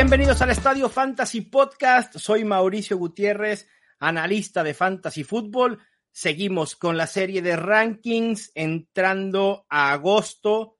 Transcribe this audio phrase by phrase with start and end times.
[0.00, 2.18] Bienvenidos al Estadio Fantasy Podcast.
[2.18, 5.80] Soy Mauricio Gutiérrez, analista de Fantasy Football.
[6.12, 10.78] Seguimos con la serie de rankings entrando a agosto.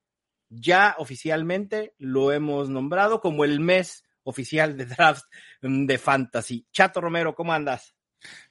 [0.48, 5.24] Ya oficialmente lo hemos nombrado como el mes oficial de draft
[5.62, 6.68] de Fantasy.
[6.70, 7.97] Chato Romero, ¿cómo andas?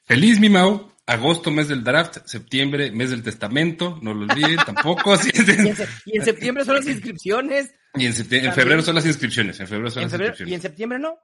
[0.08, 0.90] Feliz, mi Mau.
[1.06, 2.20] Agosto, mes del draft.
[2.26, 4.00] Septiembre, mes del testamento.
[4.02, 5.16] No lo olviden tampoco.
[6.06, 7.76] y, en septiembre son las inscripciones.
[7.94, 9.60] Y en, en febrero son las inscripciones.
[9.60, 10.52] En febrero son las inscripciones.
[10.52, 11.20] ¿Y en septiembre no?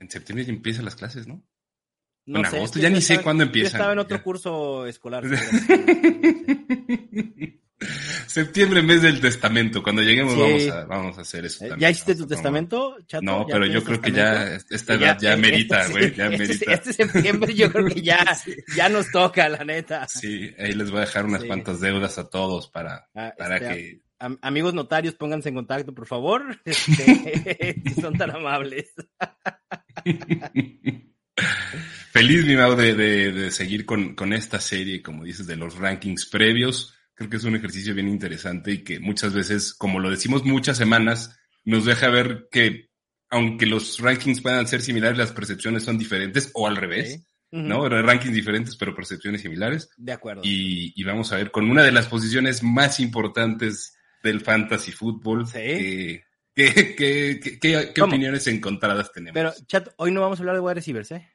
[0.00, 1.46] En septiembre ya empiezan las clases, ¿no?
[2.26, 3.70] No en agosto ya ni sé cuándo empiezan.
[3.70, 5.24] Yo estaba en otro curso escolar.
[8.26, 9.82] Septiembre, mes del testamento.
[9.82, 11.64] Cuando lleguemos vamos, a, vamos a hacer eso.
[11.64, 13.22] Eh, ¿Ya hiciste tu testamento, chato?
[13.22, 16.14] No, pero yo creo que ya esta edad ya, merita, güey.
[16.14, 16.72] ya este, merita.
[16.72, 18.24] Este septiembre yo creo que ya,
[18.76, 20.08] ya nos toca, la neta.
[20.08, 23.68] Sí, ahí les voy a dejar unas cuantas deudas a todos para, ah, para este,
[23.68, 26.60] que amigos notarios, pónganse en contacto, por favor.
[26.64, 28.92] Este, son tan amables.
[32.12, 36.26] Feliz, mi Mau, de, de, seguir con, con, esta serie, como dices, de los rankings
[36.26, 36.95] previos.
[37.16, 40.76] Creo que es un ejercicio bien interesante y que muchas veces, como lo decimos muchas
[40.76, 42.90] semanas, nos deja ver que
[43.28, 47.26] aunque los rankings puedan ser similares, las percepciones son diferentes o al revés.
[47.50, 47.88] ¿no?
[47.88, 49.88] Rankings diferentes, pero percepciones similares.
[49.96, 50.42] De acuerdo.
[50.44, 55.46] Y, y, vamos a ver con una de las posiciones más importantes del fantasy fútbol.
[55.46, 56.20] ¿Sí?
[56.56, 59.34] ¿Qué, opiniones encontradas tenemos?
[59.34, 61.30] Pero, chat, hoy no vamos a hablar de wide receivers, ¿eh?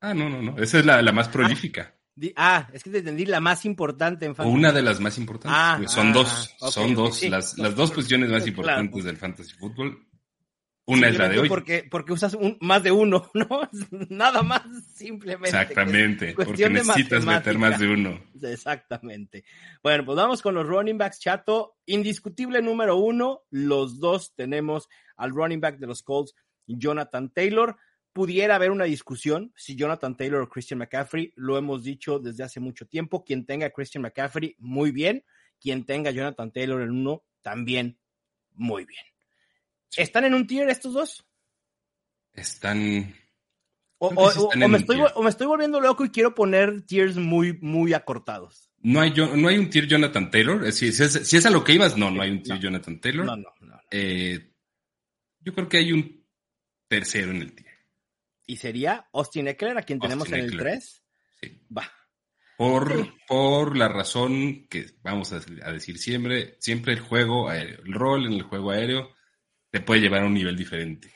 [0.00, 0.58] Ah, no, no, no.
[0.58, 1.94] Esa es la, más ah, prolífica.
[2.36, 4.56] Ah, es que te entendí la más importante en fantasy.
[4.56, 5.58] Una de las más importantes.
[5.58, 7.22] Ah, son ah, dos, son dos.
[7.22, 10.06] las, las, dos posiciones más importantes del fantasy fútbol
[10.84, 11.48] una es la de hoy.
[11.48, 13.48] Porque, porque usas un, más de uno, ¿no?
[14.08, 14.62] Nada más,
[14.94, 15.56] simplemente.
[15.56, 18.20] Exactamente, porque necesitas meter más de uno.
[18.42, 19.44] Exactamente.
[19.82, 21.76] Bueno, pues vamos con los running backs, chato.
[21.86, 26.34] Indiscutible número uno, los dos tenemos al running back de los Colts,
[26.66, 27.76] Jonathan Taylor.
[28.12, 32.60] Pudiera haber una discusión si Jonathan Taylor o Christian McCaffrey, lo hemos dicho desde hace
[32.60, 33.24] mucho tiempo.
[33.24, 35.24] Quien tenga a Christian McCaffrey, muy bien.
[35.60, 37.98] Quien tenga a Jonathan Taylor en uno, también
[38.54, 39.04] muy bien.
[39.96, 41.26] ¿Están en un tier estos dos?
[42.34, 43.14] Están.
[43.98, 44.10] O,
[44.56, 48.68] me estoy, volviendo loco y quiero poner tiers muy, muy acortados.
[48.80, 50.72] No hay, no hay un tier Jonathan Taylor.
[50.72, 53.26] Si, es, a lo que ibas, no, no hay un tier Jonathan Taylor.
[53.26, 53.80] No, no, no.
[53.92, 54.50] Eh,
[55.40, 56.26] yo creo que hay un
[56.88, 57.71] tercero en el tier.
[58.52, 61.04] ¿Y sería Austin Eckler, a quien tenemos en el 3?
[61.40, 61.66] Sí.
[61.74, 61.90] Va.
[62.58, 65.40] Por, por la razón que vamos a,
[65.72, 69.08] decir siempre, siempre el juego aéreo, el rol en el juego aéreo
[69.70, 71.10] te puede llevar a un nivel diferente.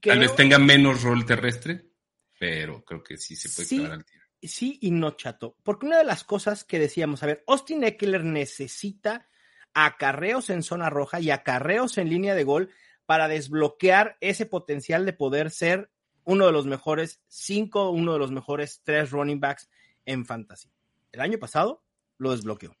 [0.00, 1.94] Tal vez tenga menos rol terrestre,
[2.38, 4.24] pero creo que sí se puede quedar al tiro.
[4.40, 5.56] Sí y no, chato.
[5.64, 9.28] Porque una de las cosas que decíamos, a ver, Austin Eckler necesita
[9.74, 12.70] acarreos en zona roja y acarreos en línea de gol
[13.04, 15.90] para desbloquear ese potencial de poder ser
[16.28, 19.70] uno de los mejores cinco, uno de los mejores tres running backs
[20.04, 20.70] en fantasy.
[21.10, 21.82] El año pasado
[22.18, 22.76] lo desbloqueó.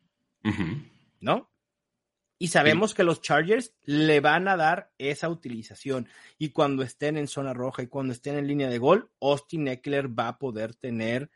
[1.20, 1.50] ¿No?
[2.38, 6.08] Y sabemos que los Chargers le van a dar esa utilización.
[6.36, 10.16] Y cuando estén en zona roja y cuando estén en línea de gol, Austin Eckler
[10.16, 11.30] va a poder tener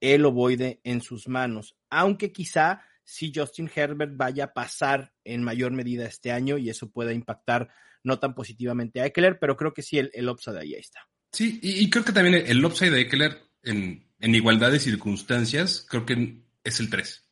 [0.00, 1.76] el ovoide en sus manos.
[1.90, 6.90] Aunque quizá si Justin Herbert vaya a pasar en mayor medida este año y eso
[6.90, 7.70] pueda impactar
[8.02, 11.08] no tan positivamente a Eckler, pero creo que sí el, el upside ahí está.
[11.32, 16.42] Sí, y, creo que también el upside de Eckler en, igualdad de circunstancias, creo que
[16.62, 17.24] es el 3.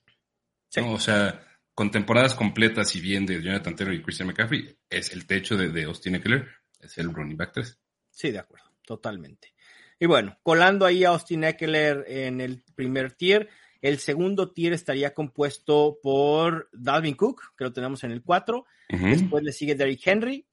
[0.87, 5.27] O sea, con temporadas completas y bien de Jonathan Taylor y Christian McCaffrey, es el
[5.27, 6.49] techo de, Austin Eckler,
[6.81, 7.79] es el running back 3.
[8.11, 9.53] Sí, de acuerdo, totalmente.
[9.99, 13.51] Y bueno, colando ahí a Austin Eckler en el primer tier,
[13.83, 18.65] el segundo tier estaría compuesto por Dalvin Cook, que lo tenemos en el 4.
[18.89, 20.47] Después le sigue Derrick Henry,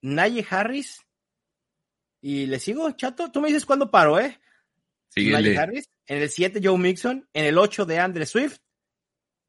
[0.00, 1.03] Naye Harris.
[2.26, 3.30] Y le sigo, chato.
[3.30, 4.40] Tú me dices cuándo paro, ¿eh?
[5.14, 5.90] Naye Harris.
[6.06, 7.28] En el 7, Joe Mixon.
[7.34, 8.60] En el 8, de Andre Swift.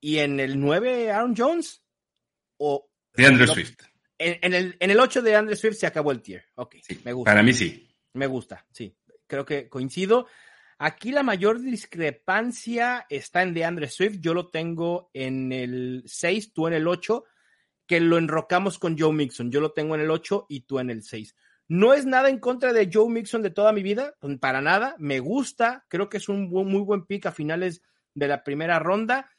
[0.02, 1.82] ¿Y en el 9 Aaron Jones?
[2.58, 3.78] ¿O de Andrew Swift.
[4.18, 6.44] En, el, en el 8 de Andrew Swift se acabó el tier.
[6.56, 6.76] Ok,
[7.06, 7.32] me gusta.
[7.32, 7.96] Para mí sí.
[8.12, 8.94] Me gusta, sí.
[9.26, 10.28] Creo que coincido.
[10.78, 14.18] Aquí la mayor discrepancia está en de Andre Swift.
[14.20, 17.24] Yo lo tengo en el 6, tú en el 8,
[17.88, 19.50] que lo enrocamos con Joe Mixon.
[19.50, 21.34] Yo lo tengo en el 8 y tú en el 6.
[21.68, 24.96] No es nada en contra de Joe Mixon de toda mi vida, para nada.
[25.00, 27.82] Me gusta, creo que es un muy buen pick a finales
[28.14, 29.30] de la primera ronda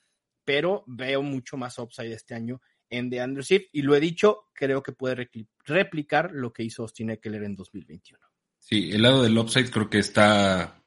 [0.46, 4.82] pero veo mucho más upside este año en The Swift y lo he dicho, creo
[4.82, 5.28] que puede
[5.64, 8.24] replicar lo que hizo Austin Eckler en 2021.
[8.60, 10.80] Sí, el lado del upside creo que está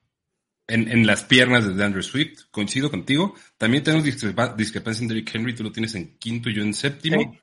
[0.65, 3.35] en, las piernas de Andrew Swift, coincido contigo.
[3.57, 7.37] También tenemos discrepancia en Derrick Henry, tú lo tienes en quinto y yo en séptimo.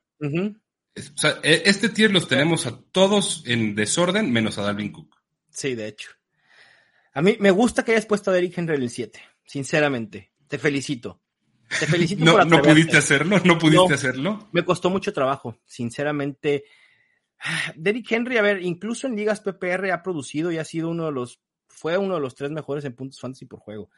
[0.96, 5.16] O sea, e, este tier los tenemos a todos en desorden, menos a Dalvin Cook.
[5.50, 6.10] Sí, de hecho.
[7.12, 10.32] A mí me gusta que hayas puesto a Derrick Henry en el 7, sinceramente.
[10.48, 11.22] Te felicito.
[11.68, 14.48] Te felicito no, por No pudiste hacerlo, no pudiste hacerlo.
[14.52, 16.64] Me costó mucho trabajo, sinceramente.
[17.74, 21.12] Derrick Henry, a ver, incluso en ligas PPR ha producido y ha sido uno de
[21.12, 23.90] los, fue uno de los tres mejores en puntos fantasy por juego.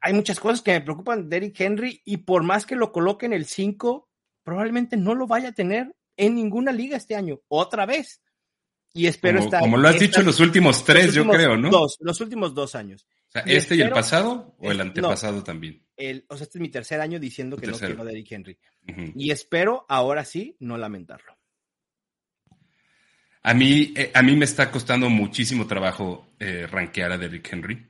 [0.00, 3.26] Hay muchas cosas que me preocupan de Derrick Henry y por más que lo coloque
[3.26, 4.05] en el 5,
[4.46, 8.22] probablemente no lo vaya a tener en ninguna liga este año, otra vez.
[8.94, 9.60] Y espero como, estar.
[9.60, 11.68] Como lo has dicho en los últimos tres, yo creo, ¿no?
[11.68, 13.06] Dos, los últimos dos años.
[13.28, 15.84] O sea, ¿este y, el pasado o el antepasado también?
[15.96, 18.56] El, o sea, este es mi tercer año diciendo que no quiero a Derrick Henry.
[19.16, 21.36] Y espero ahora sí no lamentarlo.
[23.42, 27.84] A mí, eh, a mí me está costando muchísimo trabajo eh, rankear a Derrick Henry.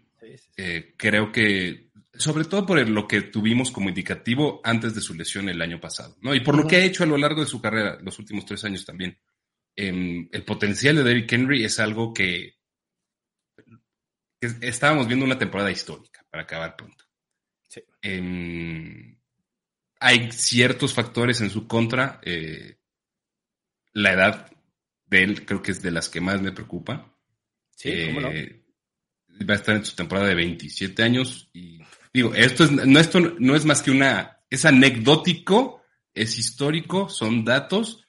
[0.57, 1.86] Eh, creo que,
[2.19, 6.17] sobre todo por lo que tuvimos como indicativo antes de su lesión el año pasado,
[6.21, 6.35] ¿no?
[6.35, 8.65] Y por lo que ha hecho a lo largo de su carrera, los últimos tres
[8.65, 9.19] años también.
[9.75, 12.57] Em, el potencial de Derrick Henry es algo que,
[14.61, 17.05] estábamos viendo una temporada histórica, para acabar pronto.
[18.01, 19.19] Em,
[19.99, 22.21] hay ciertos factores en su contra.
[23.93, 24.53] la edad
[25.07, 27.17] de él creo que es de las que más me preocupa.
[27.71, 28.31] Sí, ¿cómo no?
[28.31, 28.67] Eh,
[29.49, 31.81] va a estar en su temporada de 27 años y
[32.17, 35.83] digo, esto, es, no, esto no es más que una, es anecdótico,
[36.15, 38.09] es histórico, son datos,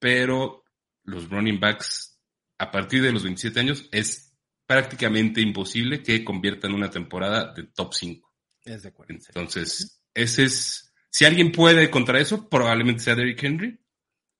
[0.00, 0.64] pero
[1.04, 2.20] los running backs
[2.58, 4.36] a partir de los 27 años es
[4.66, 8.34] prácticamente imposible que conviertan una temporada de top 5.
[8.64, 9.14] Es de acuerdo.
[9.14, 13.78] Entonces, ese es, si alguien puede contra eso, probablemente sea Derrick Henry,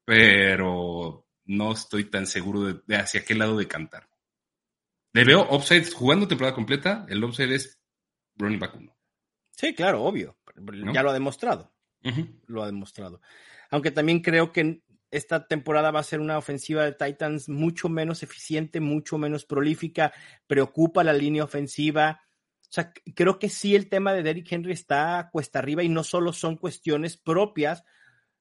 [0.05, 4.09] pero no estoy tan seguro de, hacia qué lado de cantar.
[5.13, 7.79] Le veo upside jugando temporada completa, el upside es
[8.37, 8.95] running back 1.
[9.57, 10.37] Sí, claro, obvio.
[10.93, 11.73] Ya lo ha demostrado.
[12.47, 13.21] Lo ha demostrado.
[13.71, 18.23] Aunque también creo que esta temporada va a ser una ofensiva de Titans mucho menos
[18.23, 20.13] eficiente, mucho menos prolífica,
[20.47, 22.21] preocupa la línea ofensiva.
[22.63, 26.03] O sea, creo que sí el tema de Derrick Henry está cuesta arriba y no
[26.03, 27.85] solo son cuestiones propias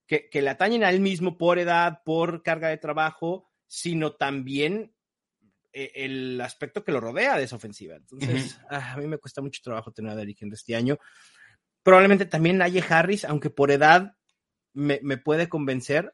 [0.08, 4.93] que, le atañen a él mismo por edad, por carga de trabajo, sino también
[5.74, 7.96] el aspecto que lo rodea de esa ofensiva.
[7.96, 10.98] Entonces, ah, a mí me cuesta mucho trabajo tener a Derrick Henry este año.
[11.82, 14.16] Probablemente también Naye Harris, aunque por edad
[14.74, 16.14] me, puede convencer,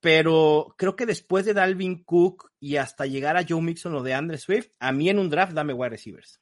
[0.00, 4.14] pero creo que después de Dalvin Cook y hasta llegar a Joe Mixon o de
[4.14, 6.40] Andre Swift, a mí en un draft dame wide receivers.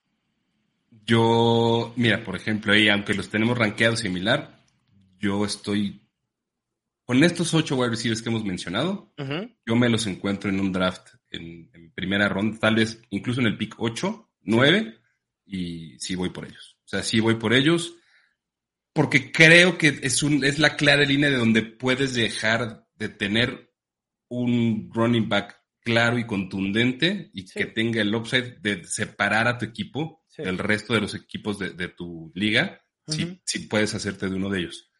[1.04, 4.60] Yo, mira, por ejemplo, ahí, aunque los tenemos rankeados similar,
[5.18, 6.03] yo estoy
[7.04, 9.12] con estos ocho wide receivers que hemos mencionado,
[9.66, 13.56] yo me los encuentro en un draft en, primera ronda, tal vez incluso en el
[13.56, 14.98] pick 8, 9,
[15.46, 16.76] y sí voy por ellos.
[16.84, 17.94] O sea, sí voy por ellos,
[18.92, 23.72] porque creo que es, un, es la clara línea de donde puedes dejar de tener
[24.28, 29.66] un running back claro y contundente y que tenga el upside de separar a tu
[29.66, 34.60] equipo del resto de los equipos de, tu liga, si, puedes hacerte de uno de
[34.60, 34.90] ellos.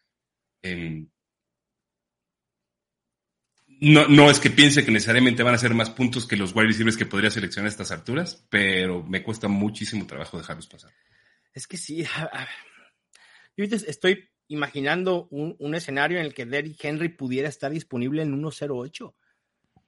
[3.81, 6.67] No, no es que piense que necesariamente van a ser más puntos que los wide
[6.67, 10.91] receivers que podría seleccionar a estas alturas, pero me cuesta muchísimo trabajo dejarlos pasar.
[11.53, 12.05] Es que sí.
[13.57, 19.13] Yo estoy imaginando un, escenario en el que Derrick Henry pudiera estar disponible en 1.08,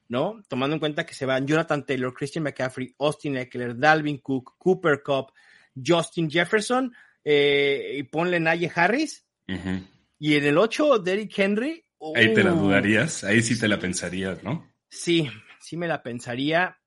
[0.10, 0.42] ¿no?
[0.48, 5.02] Tomando en cuenta que se van Jonathan Taylor, Christian McCaffrey, Austin Eckler, Dalvin Cook, Cooper
[5.04, 5.34] Cup,
[5.86, 9.26] Justin Jefferson, eh, y ponle Naye Harris.
[10.20, 11.86] Y en el 8, Derrick Henry,
[12.16, 12.60] Ahí te la uh.
[12.60, 14.74] dudarías, ahí sí te la pensarías, ¿no?
[14.90, 16.80] Sí, sí me la pensaría,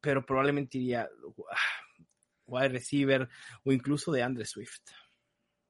[0.00, 1.08] pero probablemente iría
[2.46, 3.28] wide receiver
[3.64, 4.82] o incluso de Andre Swift.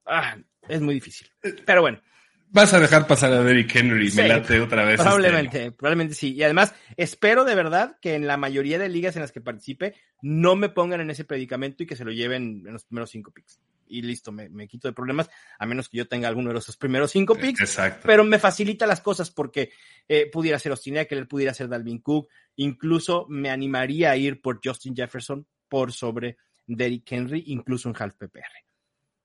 [0.04, 0.36] Ah,
[0.68, 1.28] es muy difícil.
[1.64, 2.00] Pero bueno.
[2.48, 4.94] Vas a dejar pasar a Derrick Henry, me late otra vez.
[4.94, 6.34] Este probablemente, probablemente sí.
[6.34, 9.94] Y además, espero de verdad que en la mayoría de ligas en las que participe
[10.20, 13.30] no me pongan en ese predicamento y que se lo lleven en los primeros cinco
[13.30, 13.58] picks
[13.92, 17.10] y listo, me, quito de problemas, a menos que yo tenga alguno de esos primeros
[17.10, 17.60] cinco picks.
[17.60, 18.06] Exacto.
[18.06, 19.70] Pero me facilita las cosas porque
[20.08, 24.60] eh, pudiera ser Austin Eckler, pudiera ser Dalvin Cook, incluso me animaría a ir por
[24.64, 28.64] Justin Jefferson por sobre Derrick Henry, incluso en half PPR.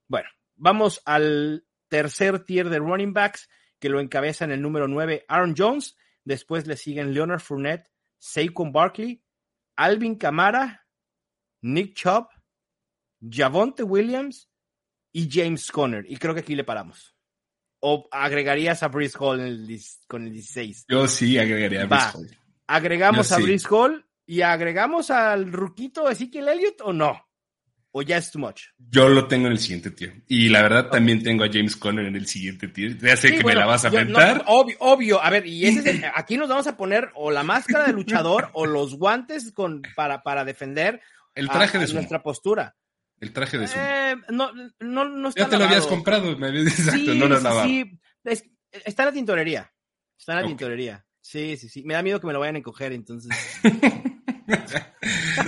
[0.08, 5.26] Bueno, vamos al tercer tier de running backs que lo encabeza en el número 9
[5.28, 9.24] Aaron Jones, después le siguen Leonard Fournette, Saquon Barkley,
[9.76, 10.86] Alvin Kamara,
[11.62, 12.28] Nick Chubb,
[13.22, 14.50] Javonte Williams
[15.18, 16.06] y James Conner.
[16.08, 17.16] Y creo que aquí le paramos.
[17.80, 19.40] ¿O agregarías a Brice Hall
[20.08, 20.86] con el 16?
[20.88, 22.38] Yo sí agregaría a Brice Hall.
[22.68, 27.24] ¿Agregamos a Brice Hall y agregamos al ruquito Ezekiel Elliott o no?
[27.92, 28.66] o ya es too much?
[28.78, 30.22] Yo lo tengo en el siguiente tier.
[30.28, 32.96] Y la verdad también tengo a James Conner en el siguiente tier.
[33.00, 34.44] Ya sé que me la vas a aventar.
[34.46, 37.94] obvio, obvio, a ver, y ese aquí nos vamos a poner o la máscara de
[37.94, 41.02] luchador o los guantes con, para, para defender
[41.34, 42.76] el traje de nuestra postura.
[43.20, 43.78] El traje de su.
[43.78, 47.40] Eh, no, no, no está Ya te lo habías comprado, me habías exacto, no lo
[47.40, 47.68] lavado.
[47.68, 49.74] Sí, está en la tintorería.
[50.18, 51.06] Está en la tintorería.
[51.22, 51.84] Sí, sí, sí.
[51.84, 53.36] Me da miedo que me lo vayan a encoger, entonces.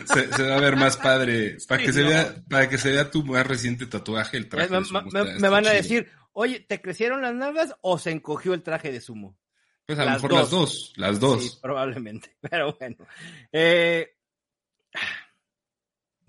[0.06, 1.58] se, va a ver más padre.
[1.68, 4.70] Para, que se vea, para que se vea tu más reciente tatuaje, el traje.
[4.70, 4.80] Me,
[5.12, 8.92] me, me van a decir, oye, ¿te crecieron las nalgas o se encogió el traje
[8.92, 9.38] de sumo?
[9.90, 11.44] Pues a lo mejor las dos, las dos.
[11.44, 12.36] Sí, probablemente.
[12.42, 12.98] Pero bueno.
[13.52, 14.16] Eh,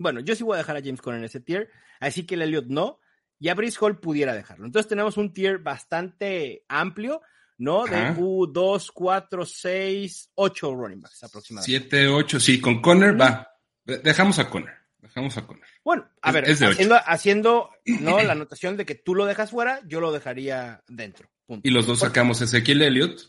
[0.01, 2.41] bueno, yo sí voy a dejar a James Conner en ese tier, así que el
[2.41, 2.99] Elliot no,
[3.39, 4.65] y a Brice Hall pudiera dejarlo.
[4.65, 7.21] Entonces tenemos un tier bastante amplio,
[7.57, 7.85] ¿no?
[7.85, 11.89] De U 2, 4, 6, 8 running backs aproximadamente.
[11.89, 13.47] 7, 8, sí, con Conner va.
[13.83, 14.75] Dejamos a Conner.
[14.99, 15.65] Dejamos a Conner.
[15.83, 18.21] Bueno, a ver, haciendo, haciendo ¿no?
[18.21, 21.29] la anotación de que tú lo dejas fuera, yo lo dejaría dentro.
[21.63, 23.19] Y los dos sacamos Ezequiel Elliott.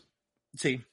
[0.53, 0.83] Sí.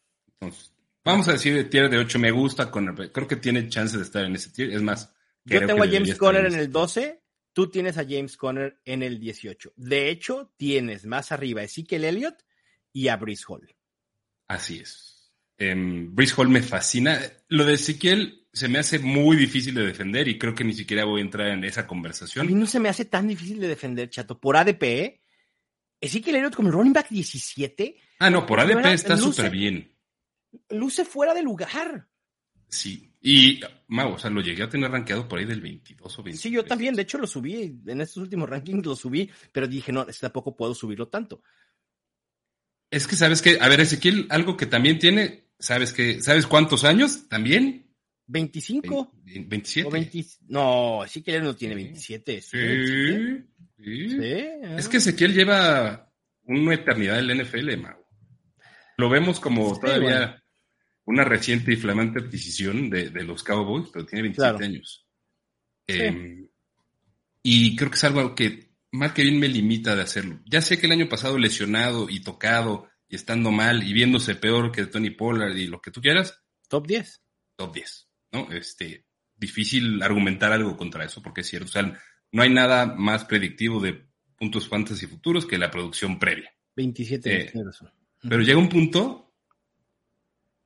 [0.41, 3.13] Entonces, vamos a decir de tier de 8, me gusta Conner.
[3.13, 4.71] Creo que tiene chance de estar en ese tier.
[4.71, 8.81] Es más, yo tengo a James Conner en el 12, tú tienes a James Conner
[8.85, 9.73] en el 18.
[9.77, 12.43] De hecho, tienes más arriba a Ezekiel Elliott
[12.93, 13.75] y a Brice Hall.
[14.49, 15.33] Así es.
[15.59, 17.21] Eh, Brice Hall me fascina.
[17.49, 21.05] Lo de Ezekiel se me hace muy difícil de defender y creo que ni siquiera
[21.05, 22.47] voy a entrar en esa conversación.
[22.47, 24.41] A mí no se me hace tan difícil de defender, chato.
[24.41, 25.21] Por ADP, ¿eh?
[26.01, 27.97] Ezekiel Elliott como el running back 17.
[28.19, 29.95] Ah, no, por ADP está súper bien.
[30.71, 32.09] Luce fuera de lugar.
[32.69, 36.23] Sí, y, Mau, o sea, lo llegué a tener rankeado por ahí del 22 o
[36.23, 36.41] 23.
[36.41, 39.93] Sí, yo también, de hecho lo subí, en estos últimos rankings lo subí, pero dije,
[39.93, 41.43] no, este tampoco puedo subirlo tanto.
[42.91, 46.85] Es que sabes que, a ver, Ezequiel, algo que también tiene, ¿sabes que, ¿sabes cuántos
[46.85, 47.95] años también?
[48.27, 49.13] 25.
[49.25, 50.45] 27.
[50.49, 52.41] no, Ezequiel no tiene 27.
[52.41, 53.45] Sí.
[53.77, 54.19] sí.
[54.79, 56.11] Es que Ezequiel lleva
[56.45, 58.01] una eternidad en la NFL, Mau.
[58.97, 60.40] Lo vemos como todavía
[61.11, 65.07] una reciente y flamante adquisición de, los Cowboys, pero tiene 27 años.
[65.87, 66.49] Em,
[67.43, 70.41] y creo que es algo que mal que bien me limita de hacerlo.
[70.47, 74.73] Ya sé que el año pasado lesionado y tocado y estando mal y viéndose peor
[74.73, 76.43] que Tony Pollard y lo que tú quieras.
[76.69, 77.23] Top 10.
[77.57, 78.53] Top 10, ¿no?
[78.53, 81.69] Este, difícil argumentar algo contra eso porque es cierto.
[81.69, 82.01] O sea,
[82.33, 86.53] no hay nada más predictivo de puntos fantasy futuros que la producción previa.
[86.77, 87.53] 27 eh,
[88.23, 89.30] Pero llega un punto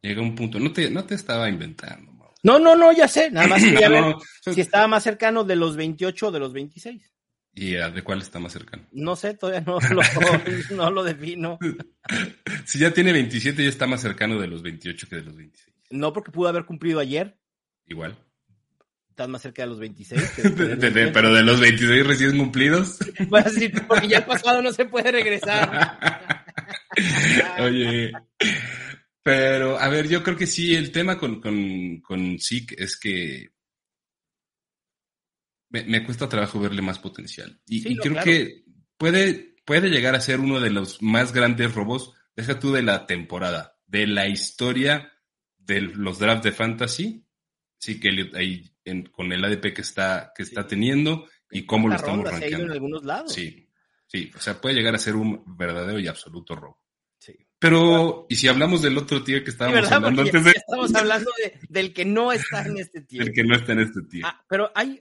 [0.08, 2.12] llega un punto, no te, no te estaba inventando.
[2.42, 4.14] No, no, no, ya sé, nada más quería ver
[4.52, 7.11] si estaba más cercano de los 28 o de los 26.
[7.56, 8.84] ¿Y de cuál está más cercano?
[8.92, 10.02] No sé, todavía no lo,
[10.76, 11.58] no lo defino.
[12.64, 15.75] si ya tiene 27, ya está más cercano de los 28 que de los 26.
[15.90, 17.38] No, porque pudo haber cumplido ayer.
[17.87, 18.16] Igual.
[19.08, 20.32] Estás más cerca de los 26.
[21.12, 22.99] pero de los 26 recién cumplidos.
[23.30, 25.96] Pues sí, porque ya el pasado no se puede regresar.
[27.61, 28.11] Oye,
[29.24, 33.54] pero, a ver, yo creo que sí, el tema con, con, con es que
[35.70, 37.58] me, cuesta trabajo verle más potencial.
[37.66, 38.64] Y, creo que
[38.98, 43.06] puede, puede llegar a ser uno de los más grandes robos, deja tú de la
[43.06, 45.10] temporada, de la historia
[45.56, 47.26] de los drafts de fantasy.
[47.78, 48.70] Sí, que ahí
[49.10, 52.66] con el ADP que está, que está teniendo y cómo lo estamos rankeando.
[52.66, 53.32] En algunos lados.
[53.32, 53.70] Sí,
[54.06, 56.83] sí, o sea, puede llegar a ser un verdadero y absoluto robo.
[57.58, 60.50] Pero, ¿y si hablamos del otro tier que estábamos hablando antes de...
[60.50, 61.30] Estamos hablando
[61.68, 63.25] del que no está en este tier.
[63.25, 64.25] Del que no está en este tier.
[64.26, 65.00] Ah, pero hay...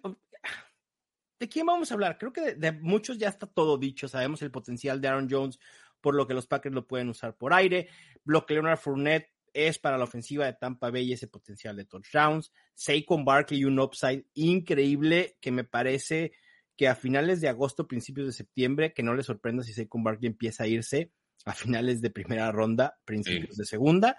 [1.39, 2.17] ¿De quién vamos a hablar?
[2.17, 4.07] Creo que de, muchos ya está todo dicho.
[4.07, 5.59] Sabemos el potencial de Aaron Jones,
[5.99, 7.89] por lo que los Packers lo pueden usar por aire.
[8.23, 12.51] Block Leonard Fournette es para la ofensiva de Tampa Bay ese potencial de touchdowns.
[12.73, 16.31] Saquon Barkley, un upside increíble que me parece
[16.77, 20.27] que a finales de agosto, principios de septiembre, que no le sorprenda si Saquon Barkley
[20.27, 21.11] empieza a irse
[21.45, 24.17] a finales de primera ronda, principios de segunda.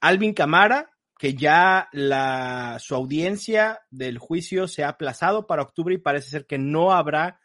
[0.00, 5.98] Alvin Camara, que ya la, su audiencia del juicio se ha aplazado para octubre y
[5.98, 7.40] parece ser que no habrá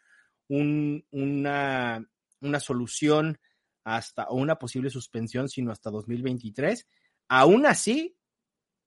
[0.48, 2.06] una,
[2.40, 3.38] una solución
[3.82, 6.86] hasta o una posible suspensión, sino hasta 2023.
[7.28, 8.16] Aún así,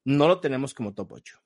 [0.06, 1.40] no lo tenemos como top 8.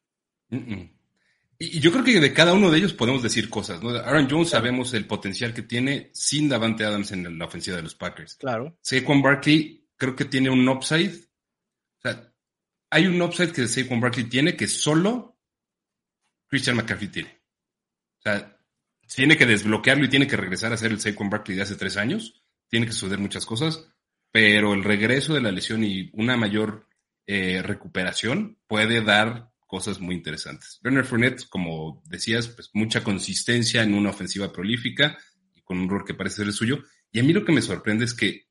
[1.63, 3.91] Y yo creo que de cada uno de ellos podemos decir cosas, ¿no?
[3.91, 7.93] Aaron Jones sabemos el potencial que tiene sin Davante Adams en la ofensiva de los
[7.93, 8.37] Packers.
[8.37, 8.79] Claro.
[8.81, 11.13] Saquon Barkley creo que tiene un upside.
[11.13, 12.33] O sea,
[12.89, 15.37] hay un upside que Saquon Barkley tiene que solo
[16.47, 17.29] Christian McCaffrey tiene.
[17.29, 18.57] O sea,
[19.05, 21.95] tiene que desbloquearlo y tiene que regresar a ser el Saquon Barkley de hace tres
[21.95, 22.43] años.
[22.69, 23.87] Tiene que suceder muchas cosas,
[24.31, 26.87] pero el regreso de la lesión y una mayor
[27.27, 30.81] eh, recuperación puede dar cosas muy interesantes.
[30.83, 35.17] Leonard Fournette, como decías, pues mucha consistencia en una ofensiva prolífica
[35.55, 36.83] y con un rol que parece ser el suyo.
[37.09, 38.49] Y a mí lo que me sorprende es que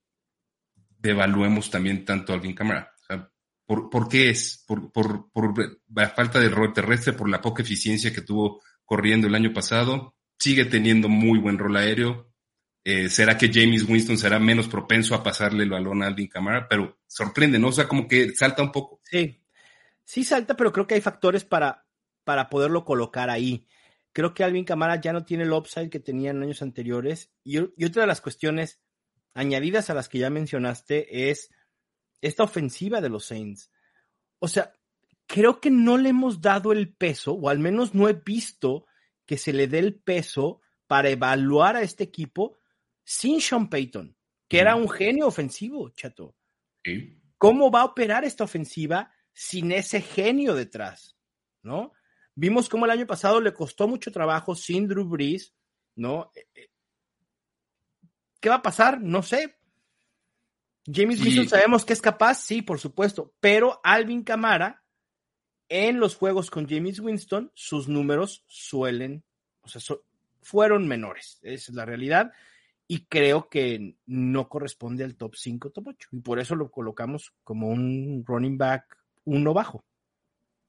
[0.98, 2.90] devaluemos también tanto a Alvin Kamara.
[3.66, 4.64] ¿por, qué es?
[4.66, 9.26] ¿Por, por, por la falta de rol terrestre, por la poca eficiencia que tuvo corriendo
[9.26, 10.16] el año pasado?
[10.38, 12.30] Sigue teniendo muy buen rol aéreo,
[12.82, 16.66] eh, ¿Será que James Winston será menos propenso a pasarle el balón a Alvin Kamara?
[16.66, 17.68] Pero sorprende, ¿no?
[17.68, 19.00] O sea, como que salta un poco.
[19.04, 19.39] Sí,
[20.10, 21.86] sí salta, pero creo que hay factores para,
[22.24, 23.68] para poderlo colocar ahí.
[24.12, 27.30] Creo que Alvin Kamara ya no tiene el upside que tenía en años anteriores.
[27.44, 28.80] Y, y otra de las cuestiones
[29.34, 31.52] añadidas a las que ya mencionaste es
[32.20, 33.70] esta ofensiva de los Saints.
[34.40, 34.72] O sea,
[35.28, 38.86] creo que no le hemos dado el peso, o al menos no he visto
[39.26, 42.58] que se le dé el peso para evaluar a este equipo
[43.04, 44.16] sin Sean Payton,
[44.48, 46.34] que era un genio ofensivo, chato.
[47.38, 51.16] ¿Cómo va a operar esta ofensiva sin ese genio detrás?
[51.62, 51.94] ¿No?
[52.34, 55.54] Vimos cómo el año pasado le costó mucho trabajo sin Drew Brees,
[55.96, 56.30] ¿no?
[56.34, 56.70] Eh, eh,
[58.38, 59.00] ¿Qué va a pasar?
[59.00, 59.56] No sé.
[60.84, 64.82] James Wilson sabemos que es capaz, sí, por supuesto, pero Alvin Camara,
[65.70, 69.24] en los juegos con James Winston, sus números suelen,
[69.62, 69.80] o sea,
[70.42, 72.32] fueron menores, esa es la realidad
[72.86, 76.08] y creo que no corresponde al top 5, top 8.
[76.12, 79.84] Y por eso lo colocamos como un running back uno bajo.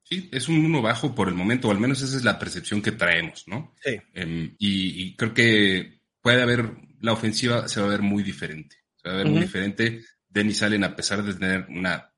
[0.03, 2.81] Sí, es un uno bajo por el momento, o al menos esa es la percepción
[2.81, 3.75] que traemos, ¿no?
[3.84, 3.98] Sí.
[4.13, 8.77] Em, y, creo que puede haber, la ofensiva se va a ver muy diferente.
[8.96, 10.03] Se va a ver muy diferente.
[10.27, 12.12] Denis Allen, a pesar de tener una,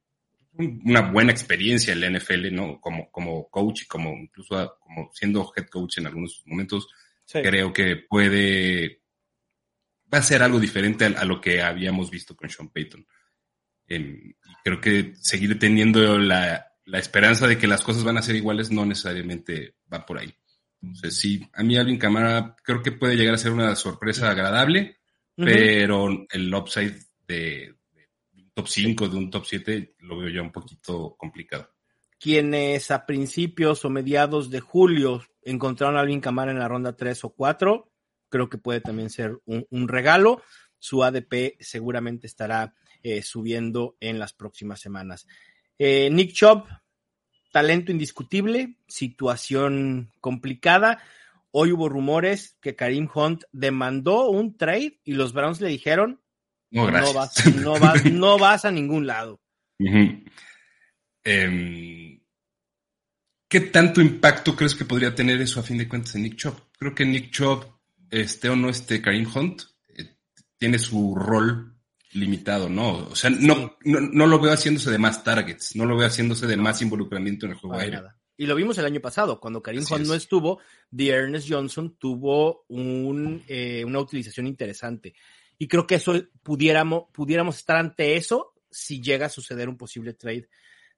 [0.53, 2.79] una buena experiencia en la NFL, ¿no?
[2.79, 6.87] Como, como coach y como incluso como siendo head coach en algunos momentos,
[7.25, 9.03] creo que puede
[10.13, 13.05] va a ser algo diferente a, lo que habíamos visto con Sean Payton.
[13.87, 18.85] Creo que seguir teniendo la, esperanza de que las cosas van a ser iguales no
[18.85, 20.33] necesariamente va por ahí.
[20.81, 24.97] Entonces, sí, a mí Alvin Camara creo que puede llegar a ser una sorpresa agradable,
[25.35, 26.95] pero el upside
[27.27, 27.75] de,
[28.35, 31.69] un top 5, de un top 7, lo veo ya un poquito complicado.
[32.19, 37.23] Quienes a principios o mediados de julio encontraron a Alvin Camara en la ronda 3
[37.25, 37.91] o 4,
[38.33, 40.41] creo que puede también ser un, regalo.
[40.79, 45.27] Su ADP seguramente estará eh, subiendo en las próximas semanas.
[45.77, 46.65] Eh, Nick Chubb,
[47.51, 51.03] talento indiscutible, situación complicada.
[51.51, 56.21] Hoy hubo rumores que Karim Hunt demandó un trade y los Browns le dijeron
[56.71, 57.55] no, no, vas,
[58.11, 59.39] no, vas, a ningún lado.
[61.23, 62.19] Em,
[63.47, 66.71] ¿Qué tanto impacto crees que podría tener eso a fin de cuentas en Nick Chubb?
[66.79, 67.65] Creo que Nick Chubb
[68.09, 70.15] esté o no esté Karim Hunt, eh,
[70.57, 71.72] tiene su rol
[72.13, 73.07] limitado, ¿no?
[73.09, 76.57] O sea, no, no, lo veo haciéndose de más targets, no lo veo haciéndose de
[76.57, 78.09] más involucramiento en el juego aéreo.
[78.35, 80.59] Y lo vimos el año pasado, cuando Karim Hunt no estuvo,
[80.95, 85.13] The Ernest Johnson tuvo un, eh, una utilización interesante.
[85.57, 90.13] Y creo que eso pudiéramos, pudiéramos estar ante eso si llega a suceder un posible
[90.13, 90.49] trade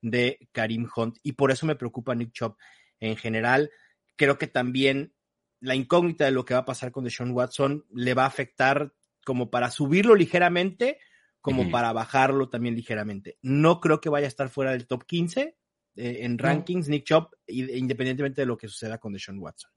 [0.01, 1.17] de Karim Hunt.
[1.23, 2.57] Y por eso me preocupa Nick Chop
[2.99, 3.69] en general.
[4.15, 5.13] Creo que también
[5.59, 8.93] la incógnita de lo que va a pasar con Deshaun Watson le va a afectar
[9.25, 10.99] como para subirlo ligeramente,
[11.41, 13.37] como para bajarlo también ligeramente.
[13.41, 15.57] No creo que vaya a estar fuera del top 15
[15.95, 19.69] eh, en rankings, Nick Chubb, independientemente de lo que suceda con Deshaun Watson.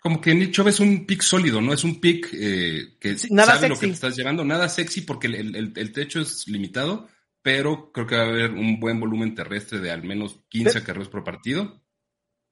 [0.00, 1.72] Como que Nick Chubb es un pick sólido, ¿no?
[1.72, 5.26] Es un pick eh, que nada sabe lo que te estás llevando, nada sexy porque
[5.26, 7.08] el, techo es limitado,
[7.42, 11.08] pero creo que va a haber un buen volumen terrestre de al menos 15 carreras
[11.08, 11.82] por partido.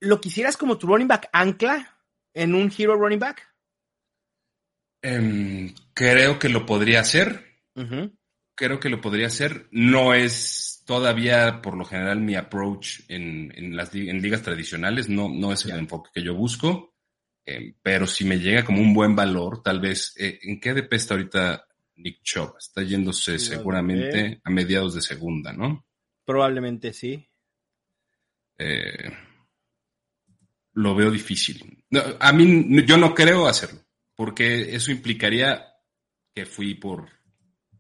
[0.00, 1.96] ¿Lo quisieras como tu running back ancla?
[2.36, 3.42] en un hero running back?
[5.02, 7.44] Em, creo que lo podría hacer.
[8.54, 9.68] Creo que lo podría hacer.
[9.70, 15.08] No es todavía, por lo general, mi approach en, las en ligas tradicionales.
[15.08, 16.94] No, no es el enfoque que yo busco.
[17.44, 20.14] Em, pero si me llega como un buen valor, tal vez.
[20.18, 22.56] Eh, ¿En qué DP está ahorita Nick Chubb?
[22.58, 25.86] Está yéndose seguramente a mediados de segunda, ¿no?
[26.24, 27.28] Probablemente sí.
[28.58, 29.12] Eh,
[30.76, 31.84] lo veo difícil.
[32.20, 33.80] a mí, yo no creo hacerlo,
[34.16, 35.66] porque eso implicaría
[36.34, 37.08] que fui por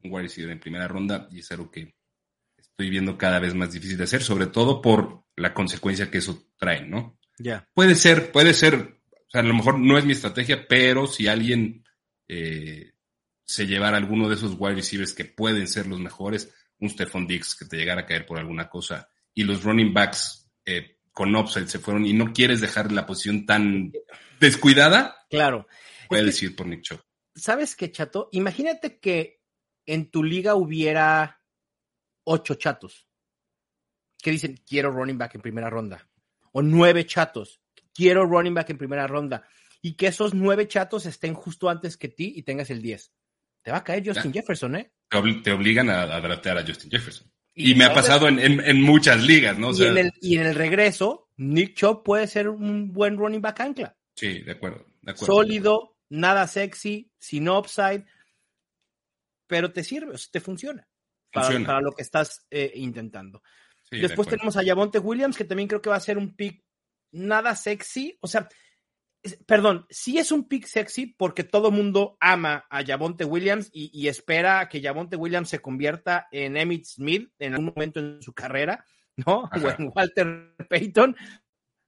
[0.02, 1.96] un wide receiver en primera ronda y es algo que
[2.56, 6.46] estoy viendo cada vez más difícil de hacer, sobre todo por la consecuencia que eso
[6.58, 7.18] trae, ¿no?
[7.38, 7.68] Ya.
[7.74, 11.26] Puede ser, puede ser, o sea, a lo mejor no es mi estrategia, pero si
[11.26, 11.84] alguien
[12.28, 12.92] eh,
[13.44, 17.54] se llevara alguno de esos wide receivers que pueden ser los mejores, un Stephon Diggs
[17.54, 21.68] que te llegara a caer por alguna cosa, y los running backs eh, con upside
[21.68, 23.92] se fueron y no quieres dejar la posición tan
[24.38, 25.16] descuidada.
[26.06, 26.24] Claero.
[26.24, 27.00] Puedes decir por Nick Chubb.
[27.34, 28.28] ¿Sabes qué, chato?
[28.32, 29.40] Imagínate que
[29.84, 31.42] en tu liga hubiera
[32.24, 33.06] ocho chatos
[34.22, 36.08] que dicen quiero running back en primera ronda
[36.52, 37.60] o nueve chatos.
[37.92, 39.46] Quiero running back en primera ronda.
[39.82, 43.12] Y que esos nueve chatos estén justo antes que ti y tengas el 10.
[43.62, 44.92] Te va a caer Justin Jefferson, ¿eh?
[45.42, 47.30] Te, obligan a, a draftear a Justin Jefferson.
[47.54, 49.72] Y, me ha pasado en, muchas ligas, ¿no?
[49.72, 53.60] y, en el, y, en el, regreso, Nick Chubb puede ser un buen running back
[53.60, 53.96] ancla.
[54.14, 54.86] Sí, de acuerdo.
[55.00, 58.04] De acuerdo Sólido, nada sexy, sin upside,
[59.46, 60.86] pero te sirve, te funciona,
[61.32, 63.42] Para, lo que estás eh, intentando.
[63.90, 66.64] Después tenemos a Yavonte Williams, que también creo que va a ser un pick
[67.12, 68.18] nada sexy.
[68.20, 68.48] O sea,
[69.46, 74.68] perdón, sí es un pick sexy porque todo mundo ama a Yavonte Williams y, espera
[74.68, 78.84] que Yavonte Williams se convierta en Emmitt Smith en algún momento en su carrera,
[79.16, 79.48] ¿no?
[79.52, 81.16] O en Walter Payton.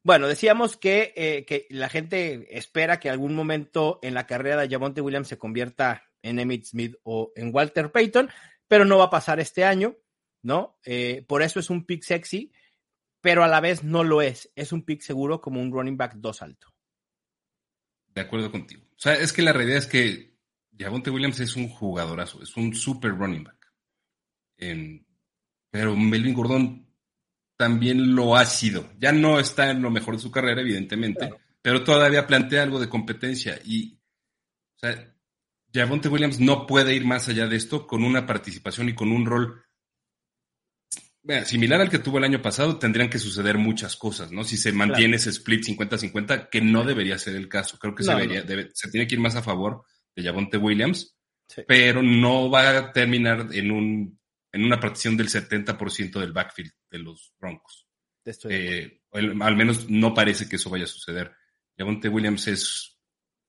[0.02, 4.68] Bueno, decíamos que, eh, que, la gente espera que algún momento en la carrera de
[4.68, 8.30] Javonte Williams se convierta en Emmitt Smith o en Walter Payton,
[8.66, 9.96] pero no va a pasar este año,
[10.42, 10.78] ¿no?
[10.84, 12.52] Eh, por eso es un pick sexy,
[13.20, 14.50] pero a la vez no lo es.
[14.54, 16.72] Es un pick seguro como un running back dos alto.
[18.14, 18.84] De acuerdo contigo.
[18.96, 20.38] O sea, es que la realidad es que
[20.78, 23.72] Javonte Williams es un jugadorazo, es un super running back.
[25.70, 26.87] pero Melvin Gordon
[27.58, 28.88] también lo ha sido.
[28.98, 31.28] Ya no está en lo mejor de su carrera, evidentemente,
[31.60, 33.58] pero todavía plantea algo de competencia.
[33.64, 33.98] Y,
[34.76, 35.14] o sea,
[35.74, 39.26] Javonte Williams no puede ir más allá de esto con una participación y con un
[39.26, 39.64] rol
[41.44, 42.78] similar al que tuvo el año pasado.
[42.78, 44.44] Tendrían que suceder muchas cosas, ¿no?
[44.44, 47.76] Si se mantiene ese split 50-50, que no debería ser el caso.
[47.76, 49.82] Creo que se, debería, se tiene que ir más a favor
[50.14, 51.18] de Javonte Williams,
[51.66, 54.18] pero no va a terminar en un
[54.50, 57.86] en una partición del 70% del backfield de los Broncos.
[58.48, 61.32] Eh, al menos no parece que eso vaya a suceder.
[61.76, 62.98] Javonte Williams es,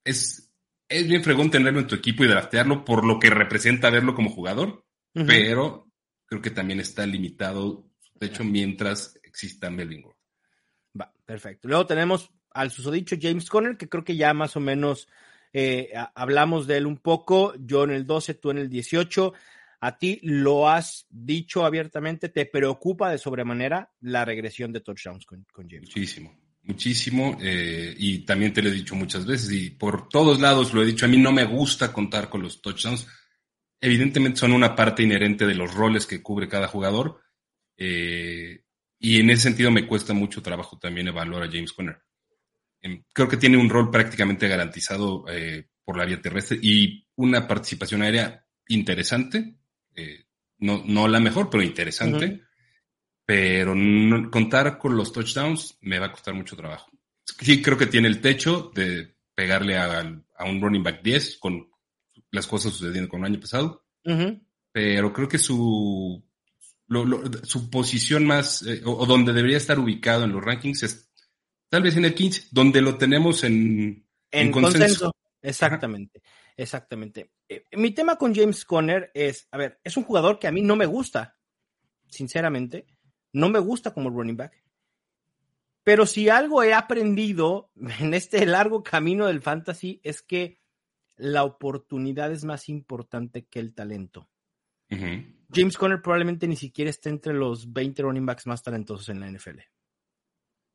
[0.04, 0.52] es,
[0.88, 4.30] es bien fregón tenerlo en tu equipo y draftearlo por lo que representa verlo como
[4.30, 5.90] jugador, pero
[6.26, 10.04] creo que también está limitado, de hecho, mientras exista Melvin.
[10.98, 11.68] Va, perfecto.
[11.68, 15.08] Luego tenemos al susodicho James Conner, que creo que ya más o menos
[15.52, 17.54] eh, hablamos de él un poco.
[17.58, 19.32] Yo en el 12, tú en el 18
[19.80, 25.46] a ti lo has dicho abiertamente, te preocupa de sobremanera la regresión de touchdowns con,
[25.54, 25.88] James.
[25.88, 27.38] Muchísimo, muchísimo.
[27.40, 30.86] Eh, y también te lo he dicho muchas veces y por todos lados lo he
[30.86, 33.06] dicho, a mí no me gusta contar con los touchdowns.
[33.80, 37.22] Evidentemente son una parte inherente de los roles que cubre cada jugador.
[37.78, 38.64] Eh,
[38.98, 42.02] y en ese sentido me cuesta mucho trabajo también evaluar a James Conner.
[42.82, 47.48] Em, creo que tiene un rol prácticamente garantizado eh, por la vía terrestre y una
[47.48, 49.59] participación aérea interesante,
[49.94, 50.24] eh,
[50.58, 52.42] no, no la mejor, pero interesante.
[53.24, 53.74] Pero
[54.30, 56.90] contar con los touchdowns me va a costar mucho trabajo.
[57.24, 60.02] Sí, creo que tiene el techo de pegarle a,
[60.44, 61.70] un running back 10 con
[62.30, 63.84] las cosas sucediendo con el año pasado.
[64.72, 66.24] Pero creo que su,
[67.44, 71.10] su posición más, eh, o, donde debería estar ubicado en los rankings es
[71.68, 75.12] tal vez en el 15, donde lo tenemos en, en, consenso.
[75.40, 76.20] Exactamente.
[76.60, 77.32] Exactamente.
[77.48, 80.60] Eh, mi tema con James Conner es, a ver, es un jugador que a mí
[80.60, 81.38] no me gusta,
[82.06, 82.86] sinceramente,
[83.32, 84.62] no me gusta como running back.
[85.82, 87.70] Pero si algo he aprendido
[88.00, 90.60] en este largo camino del fantasy es que
[91.16, 94.28] la oportunidad es más importante que el talento.
[95.52, 99.30] James Conner probablemente ni siquiera esté entre los 20 running backs más talentosos en la
[99.30, 99.60] NFL.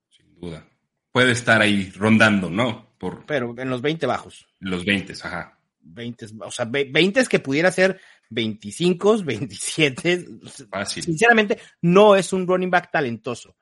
[0.10, 0.66] Sin duda.
[1.12, 2.96] Puede estar ahí rondando, ¿no?
[2.98, 3.26] Por...
[3.26, 4.48] Pero en los 20 bajos.
[4.60, 5.60] Los 20, ajá.
[5.86, 10.28] 20, o sea, 20 que pudiera ser 25, 27.
[10.70, 11.04] Fácil.
[11.04, 13.56] Sinceramente, no es un running back talentoso.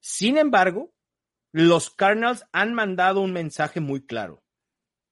[0.00, 0.94] Sin embargo,
[1.52, 4.42] los Cardinals han mandado un mensaje muy claro.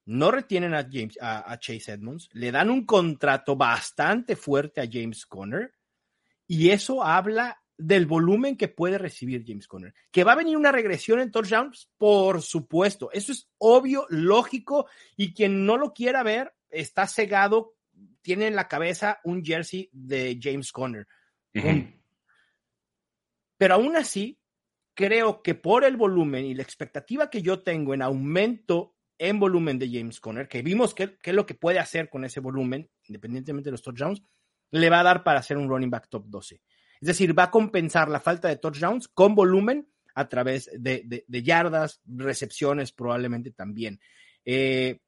[0.05, 5.25] No retienen a, James, a, Chase Edmonds, le dan un contrato bastante fuerte a James
[5.25, 5.73] Conner
[6.47, 9.93] y eso habla del volumen que puede recibir James Conner.
[10.11, 13.11] Que va a venir una regresión en touchdowns, por supuesto.
[13.11, 17.75] Eso es obvio, lógico, y quien no lo quiera ver está cegado,
[18.21, 21.07] tiene en la cabeza un jersey de James Conner.
[23.57, 24.39] Pero aún así,
[24.93, 29.79] creo que por el volumen y la expectativa que yo tengo en aumento en volumen
[29.79, 33.67] de James Conner, que vimos qué es lo que puede hacer con ese volumen, independientemente
[33.67, 34.21] de los touchdowns,
[34.71, 36.61] le va a dar para hacer un running back top 12.
[37.01, 42.01] Es decir, va a compensar la falta de touchdowns con volumen a través de, yardas,
[42.05, 43.99] recepciones probablemente también.
[44.45, 44.99] Eh,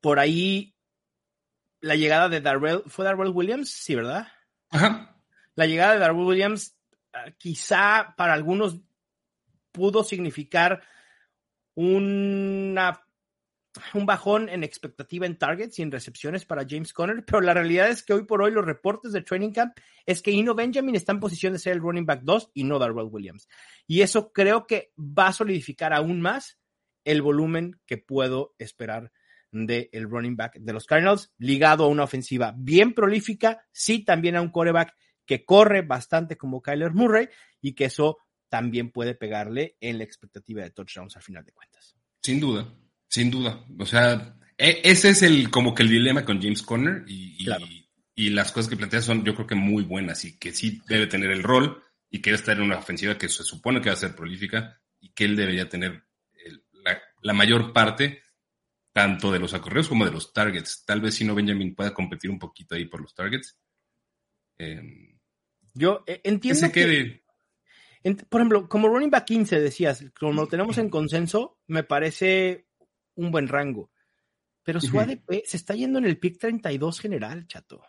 [0.00, 0.74] por ahí,
[1.80, 3.70] la llegada de Darrell, ¿fue Darrell Williams?
[3.70, 4.28] Sí, ¿verdad?
[4.70, 5.16] Ajá.
[5.54, 6.76] La llegada de Darrell Williams
[7.12, 8.80] ah, quizá para algunos
[9.72, 10.82] pudo significar
[11.74, 13.00] una
[13.94, 17.88] un bajón en expectativa en targets y en recepciones para James Conner, pero la realidad
[17.88, 21.12] es que hoy por hoy los reportes de Training Camp es que Ino Benjamin está
[21.12, 23.48] en posición de ser el running back 2 y no Darrell Williams.
[23.86, 26.58] Y eso creo que va a solidificar aún más
[27.04, 29.12] el volumen que puedo esperar
[29.52, 34.36] del el running back de los Cardinals, ligado a una ofensiva bien prolífica, sí también
[34.36, 34.94] a un coreback
[35.26, 37.28] que corre bastante como Kyler Murray
[37.60, 41.96] y que eso también puede pegarle en la expectativa de touchdowns al final de cuentas.
[42.20, 42.68] Sin duda,
[43.10, 43.66] sin duda.
[43.78, 47.36] O sea, e, ese es el como que el dilema con James Conner y,
[48.14, 51.06] y, las cosas que plantea son yo creo que muy buenas y que sí debe
[51.06, 53.94] tener el rol y que debe estar en una ofensiva que se supone que va
[53.94, 56.04] a ser prolífica y que él debería tener
[57.22, 58.22] la, mayor parte
[58.92, 60.84] tanto de los acorreos como de los targets.
[60.84, 63.58] Tal vez si no Benjamin pueda competir un poquito ahí por los targets.
[64.58, 65.18] Em,
[65.74, 67.22] yo eh, entiendo que,
[68.28, 72.69] por ejemplo, como running back 15 decías, como lo tenemos en consenso, me parece
[73.16, 73.90] un buen rango.
[74.62, 77.82] Pero su ADP se está yendo en el pick 32 general, chato.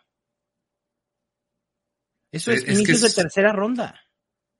[2.30, 4.00] Eso es, inicios de tercera ronda.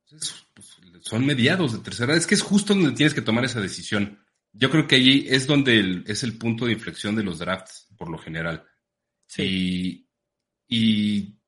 [0.08, 2.14] Pues, son mediados de tercera.
[2.14, 4.22] Es que es justo donde tienes que tomar esa decisión.
[4.52, 8.10] Yo creo que allí es donde es el punto de inflexión de los drafts, por
[8.10, 8.66] lo general.
[9.26, 10.06] Sí.
[10.68, 11.38] Y,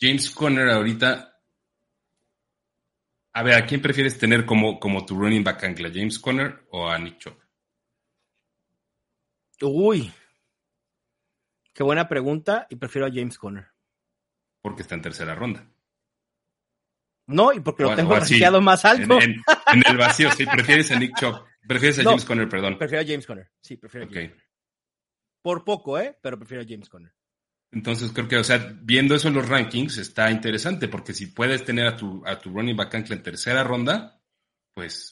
[0.00, 1.28] James Conner ahorita.
[3.34, 5.90] A ver, ¿a quién prefieres tener como, como tu running back ancla?
[5.94, 7.41] ¿James Conner o a Nick Chubb?
[9.62, 10.12] Uy.
[11.72, 13.68] Qué buena pregunta y prefiero a James Conner.
[14.60, 15.66] Porque está en tercera ronda.
[17.26, 19.18] No, y porque lo tengo rankeado más alto.
[19.20, 21.44] En, el vacío, sí, prefieres a Nick Chubb.
[21.66, 22.76] Prefieres a James Conner, perdón.
[22.76, 24.48] Prefiero a James Conner, sí, prefiero a James Conner.
[25.40, 26.18] Por poco, ¿eh?
[26.20, 27.12] Pero prefiero a James Conner.
[27.72, 31.64] Entonces creo que, o sea, viendo eso en los rankings está interesante, porque si puedes
[31.64, 34.20] tener a tu, a tu running back en tercera ronda,
[34.74, 35.11] pues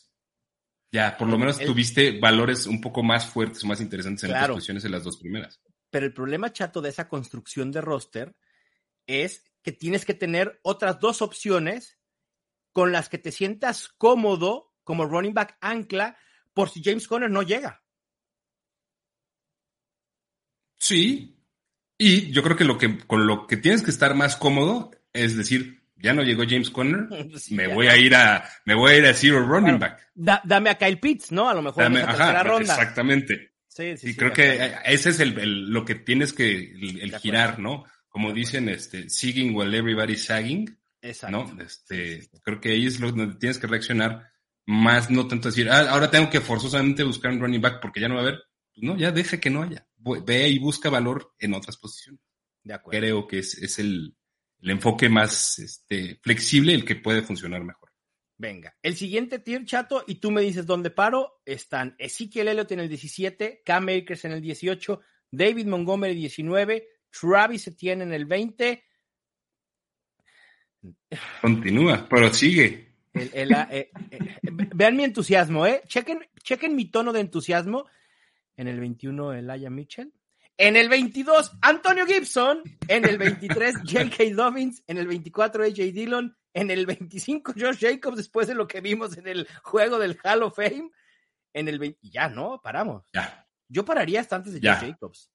[0.93, 4.85] ya, por lo menos tuviste valores un poco más fuertes, más interesantes en las posiciones
[4.85, 5.61] en las dos primeras.
[5.91, 8.37] Pero el problema chato de esa construcción de roster
[9.07, 11.99] es que tienes que tener otras dos opciones
[12.73, 16.17] con las que te sientas cómodo como running back ancla
[16.53, 17.83] por si James Conner no llega.
[20.79, 21.39] Sí,
[21.99, 25.37] y yo creo que, lo que con lo que tienes que estar más cómodo es
[25.37, 27.07] decir, ya no llegó James Conner,
[27.51, 30.11] me voy a ir a me voy a ir a zero running back.
[30.15, 31.49] dame a Kyle Pitts, ¿no?
[31.49, 32.75] A lo mejor dame, ajá, ronda.
[32.75, 33.51] Exactamente.
[33.69, 37.85] Sí, sí, y creo que ese es el, lo que tienes que el, girar, ¿no?
[38.09, 40.77] Como dicen, este, sigging while everybody's sagging.
[41.01, 41.55] Exacto.
[41.55, 41.63] ¿no?
[41.63, 44.31] Este, creo que ahí es lo donde tienes que reaccionar
[44.67, 48.09] más, no tanto decir, ah, ahora tengo que forzosamente buscar un running back porque ya
[48.09, 48.41] no va a haber.
[48.75, 49.87] Pues no, ya deja que no haya.
[49.99, 52.21] Ve y busca valor en otras posiciones.
[52.63, 53.01] De acuerdo.
[53.01, 54.17] Creo que es, es el,
[54.63, 57.91] el, enfoque más este, flexible, el que puede funcionar mejor.
[58.39, 62.81] Venga, el siguiente tier, chato, y tú me dices dónde paro, están Ezekiel Elliott en
[62.81, 68.83] el 17, Cam Akers en el 18, David Montgomery 19, Travis Etienne en el 20,
[71.41, 72.95] Continúa, pero sigue.
[73.15, 74.19] Ah, eh, eh,
[74.75, 75.83] vean mi entusiasmo, ¿eh?
[75.87, 77.87] Chequen, chequen mi tono de entusiasmo.
[78.57, 80.13] En el 21, Elijah Mitchell.
[80.61, 82.63] En el 22, Antonio Gibson.
[82.87, 84.25] En el 23, J.K.
[84.35, 84.83] Dobbins.
[84.87, 86.37] En el 24, AJ Dillon.
[86.53, 90.43] En el 25, Josh Jacobs, después de lo que vimos en el juego del Hall
[90.43, 90.91] of Fame.
[91.55, 92.61] En el 20, ya, ¿no?
[92.63, 93.07] Paramos.
[93.15, 93.49] Ya.
[93.69, 95.31] Yo pararía hasta antes de Josh Jacobs.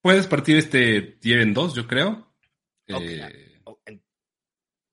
[0.00, 2.34] Puedes partir este tier en dos, yo creo.
[2.86, 3.60] Eh,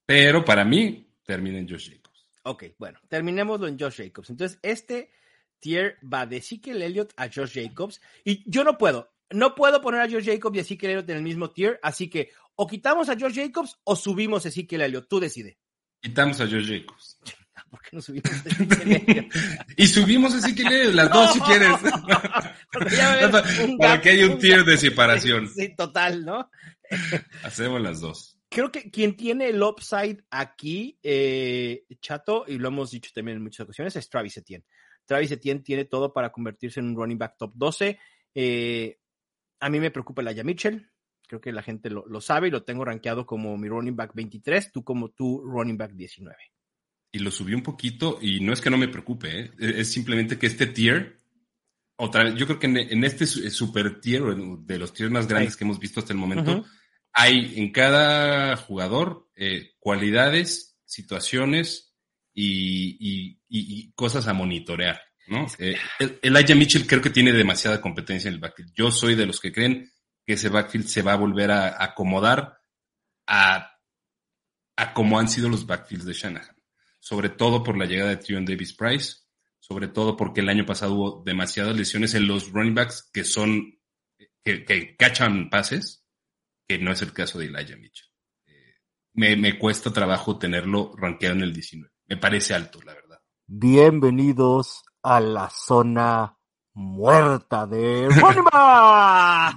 [0.06, 2.28] pero para mí, termina en Josh Jacobs.
[2.44, 4.30] Ok, bueno, terminémoslo en Josh Jacobs.
[4.32, 5.12] Entonces, este
[5.60, 8.02] tier va de Ezekiel Elliott a Josh Jacobs.
[8.26, 11.23] Y yo no puedo, no puedo poner a Josh Jacobs y Ezekiel Elliott en el
[11.23, 11.79] mismo tier.
[11.81, 15.07] Así que o quitamos a Josh Jacobs o subimos a Ezekiel Elliott.
[15.09, 15.57] Tú decide.
[16.01, 17.19] Quitamos a Josh Jacobs.
[17.69, 19.33] ¿Por qué no subimos a Ezekiel Elliott?
[19.77, 21.69] y subimos a Ezekiel Elliott, las dos si quieres.
[23.79, 25.49] Para que haya un tier de separación.
[25.49, 26.49] Sí, total, ¿no?
[27.43, 32.91] Hacemos las dos creo que quien tiene el upside aquí, eh, Chato, y lo hemos
[32.91, 34.65] dicho también en muchas ocasiones, es Travis Etienne.
[35.05, 37.99] Travis Etienne tiene todo para convertirse en un running back top 12.
[38.33, 38.97] Eh,
[39.65, 40.91] a mí me preocupa el Aya Mitchell.
[41.28, 44.71] Creo que la gente lo, sabe y lo tengo rankeado como mi running back 23,
[44.71, 46.36] tú como tu running back 19.
[47.12, 49.51] Y lo subí un poquito y no es que no me preocupe, ¿eh?
[49.58, 51.19] es simplemente que este tier,
[51.95, 55.80] otra yo creo que en, este super tier, de los tiers más grandes que hemos
[55.80, 56.63] visto hasta el momento,
[57.12, 61.95] hay en cada jugador eh, cualidades, situaciones
[62.36, 63.39] y,
[63.95, 65.01] cosas a monitorear.
[65.27, 65.47] ¿No?
[65.59, 65.77] Eh,
[66.21, 68.73] Elijah Mitchell creo que tiene demasiada competencia en el backfield.
[68.73, 69.91] Yo soy de los que creen
[70.25, 72.59] que ese backfield se va a volver a, acomodar
[73.27, 73.77] a,
[74.75, 76.55] a como han sido los backfields de Shanahan.
[76.99, 79.17] Sobre todo por la llegada de Trion Davis Price,
[79.59, 83.79] sobre todo porque el año pasado hubo demasiadas lesiones en los running backs que son,
[84.43, 86.05] que, cachan pases,
[86.67, 88.07] que no es el caso de Elijah Mitchell.
[88.47, 88.75] Eh,
[89.13, 91.91] me, me, cuesta trabajo tenerlo rankeado en el 19.
[92.07, 93.19] Me parece alto, la verdad.
[93.47, 96.36] Bienvenidos a la zona
[96.74, 99.56] muerta de running back.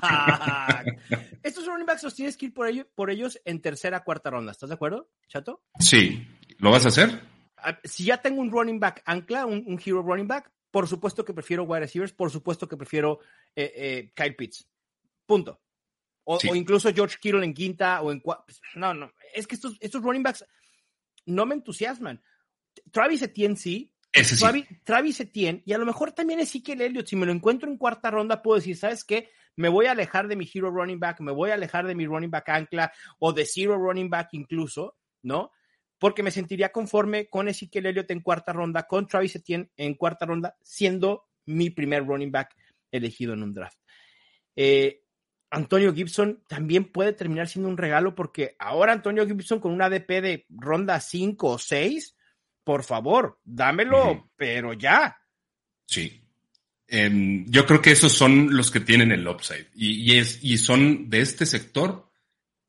[1.43, 4.53] Estos running backs los tienes que ir por, por ellos en tercera, cuarta ronda.
[4.53, 5.63] ¿Estás de acuerdo, Chato?
[5.81, 6.29] Sí.
[6.59, 7.23] ¿Lo vas a hacer?
[7.57, 11.33] Ah, si ya tengo un running back ancla, un, hero running back, por supuesto que
[11.33, 13.21] prefiero wide receivers, por supuesto que prefiero
[13.57, 14.69] eh, eh, Kyle Pitts.
[15.25, 15.63] Punto.
[16.25, 19.11] O, incluso George Kittle en quinta o en pues, No, no.
[19.35, 20.45] Es que estos, estos running backs
[21.25, 22.23] no me entusiasman.
[22.93, 23.95] Travis Etienne sí,
[24.85, 27.07] Travis, Etienne, y a lo mejor también es Ezekiel Elliott.
[27.07, 29.31] Si me lo encuentro en cuarta ronda, puedo decir, ¿sabes qué?
[29.57, 32.07] Me voy a alejar de mi hero running back, me voy a alejar de mi
[32.07, 35.53] running back ancla o de zero running back incluso, ¿no?
[35.99, 40.27] Porque me sentiría conforme con Ezekiel Elliott en cuarta ronda, con Travis Etienne en cuarta
[40.27, 42.55] ronda, siendo mi primer running back
[42.93, 43.79] elegido en un draft.
[44.55, 45.03] Eh,
[45.51, 50.09] Antonio Gibson también puede terminar siendo un regalo porque ahora Antonio Gibson con una ADP
[50.21, 52.17] de ronda 5 o 6
[52.69, 55.17] por favor, dámelo, pero ya.
[55.87, 56.23] Sí.
[56.87, 61.09] Em, yo creo que esos son los que tienen el upside y, es, y son
[61.09, 62.11] de este sector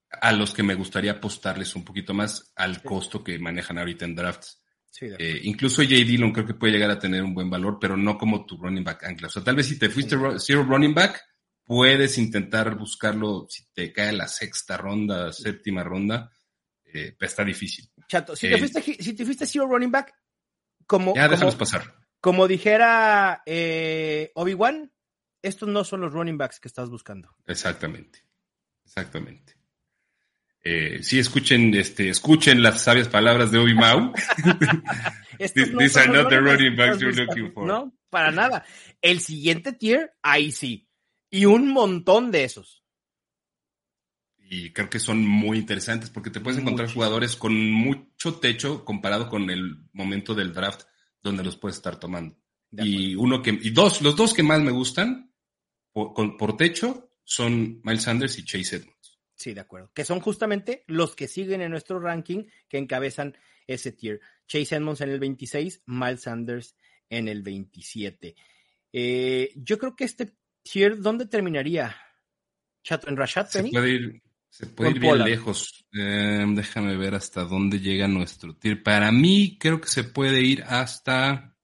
[0.10, 4.16] a los que me gustaría apostarles un poquito más al costo que manejan ahorita en
[4.16, 4.64] drafts.
[5.02, 5.96] Eh, incluso J.
[5.96, 8.86] Dillon creo que puede llegar a tener un buen valor, pero no como tu running
[8.86, 9.28] back ancla.
[9.28, 11.22] O sea, tal vez si te fuiste zero running back,
[11.66, 16.32] puedes intentar buscarlo si te cae la sexta ronda, séptima ronda,
[16.86, 17.92] eh, está difícil.
[18.10, 20.16] Chato, si, te fuiste, si te fuiste zero running back,
[20.88, 21.94] como, ya déjalos pasar.
[22.20, 24.92] Como dijera eh, Obi-Wan,
[25.44, 27.30] estos no son los running backs que estás buscando.
[27.46, 28.26] Exactamente,
[28.84, 29.56] exactamente.
[30.62, 34.12] Eh, sí, escuchen, este, escuchen las sabias palabras de Obi-Mau.
[35.38, 37.66] These are not the running backs you're looking for.
[37.66, 38.66] No, para nada.
[39.02, 40.90] El siguiente tier, ahí sí.
[41.30, 42.79] Y un montón de esos
[44.52, 49.30] y creo que son muy interesantes porque te puedes encontrar jugadores con mucho techo comparado
[49.30, 50.86] con el momento del draft
[51.22, 52.36] donde los puedes estar tomando.
[52.72, 55.32] Y uno que, y dos, los dos que más me gustan
[55.92, 59.20] por, por, techo son Miles Sanders y Chase Edmonds.
[59.36, 59.92] Sí, de acuerdo.
[59.94, 64.20] Que son justamente los que siguen en nuestro ranking que encabezan ese tier.
[64.48, 66.76] Chase Edmonds en el 26, Miles Sanders
[67.08, 68.36] en el 27.
[68.94, 71.96] Eh, yo creo que este tier, ¿dónde terminaría?
[72.84, 73.72] Chato en Rashad Penny.
[73.72, 75.86] puede ir, se puede ir bien lejos.
[75.92, 78.84] Em, déjame ver hasta dónde llega nuestro tier.
[78.84, 81.56] Para mí, creo que se puede ir hasta.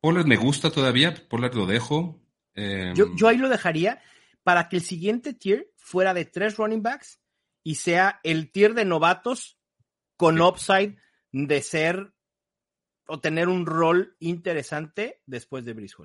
[0.00, 2.22] Pollard me gusta todavía, Pollard lo dejo.
[2.54, 4.00] Em, yo, ahí lo dejaría
[4.42, 7.20] para que el siguiente tier fuera de tres running backs
[7.62, 9.58] y sea el tier de novatos
[10.16, 10.96] con upside
[11.32, 12.14] de ser
[13.06, 15.96] o tener un rol interesante después de Brice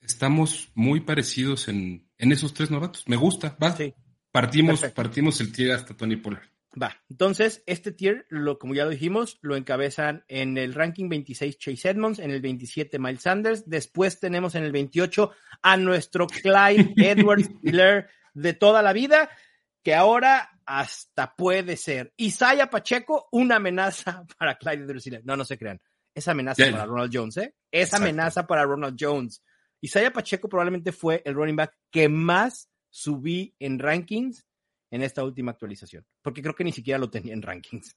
[0.00, 3.04] Estamos muy parecidos en, en, esos tres novatos.
[3.08, 3.76] Me gusta, va.
[3.76, 3.94] Sí.
[4.32, 6.48] Partimos, partimos el tier hasta Tony Pollard.
[6.80, 11.58] Va, entonces este tier, lo, como ya lo dijimos, lo encabezan en el ranking 26
[11.58, 16.94] Chase Edmonds, en el 27 Miles Sanders, después tenemos en el 28 a nuestro Clyde
[16.96, 19.28] Edwards Hiller de toda la vida,
[19.82, 25.22] que ahora hasta puede ser Isaiah Pacheco una amenaza para Clyde Edwards Hiller.
[25.26, 25.78] No, no se crean,
[26.14, 27.54] es amenaza para Ronald Jones, ¿eh?
[27.70, 29.42] Es amenaza para Ronald Jones.
[29.82, 34.46] Isaiah Pacheco probablemente fue el running back que más subí en rankings
[34.90, 37.96] en esta última actualización, porque creo que ni siquiera lo tenía en rankings.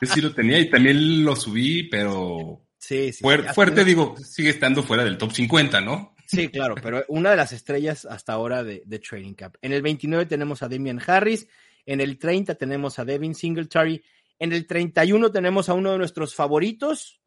[0.00, 5.02] Yo sí lo tenía y también lo subí, pero sí, fuerte, digo, sigue estando fuera
[5.02, 6.14] del top 50, ¿no?
[6.26, 9.56] Sí, claro, pero una de las estrellas hasta ahora de, de Trading Cap.
[9.62, 11.48] En el 29 tenemos a Damian Harris,
[11.86, 14.04] en el 30 tenemos a Devin Singletary,
[14.38, 17.22] en el 31 tenemos a uno de nuestros favoritos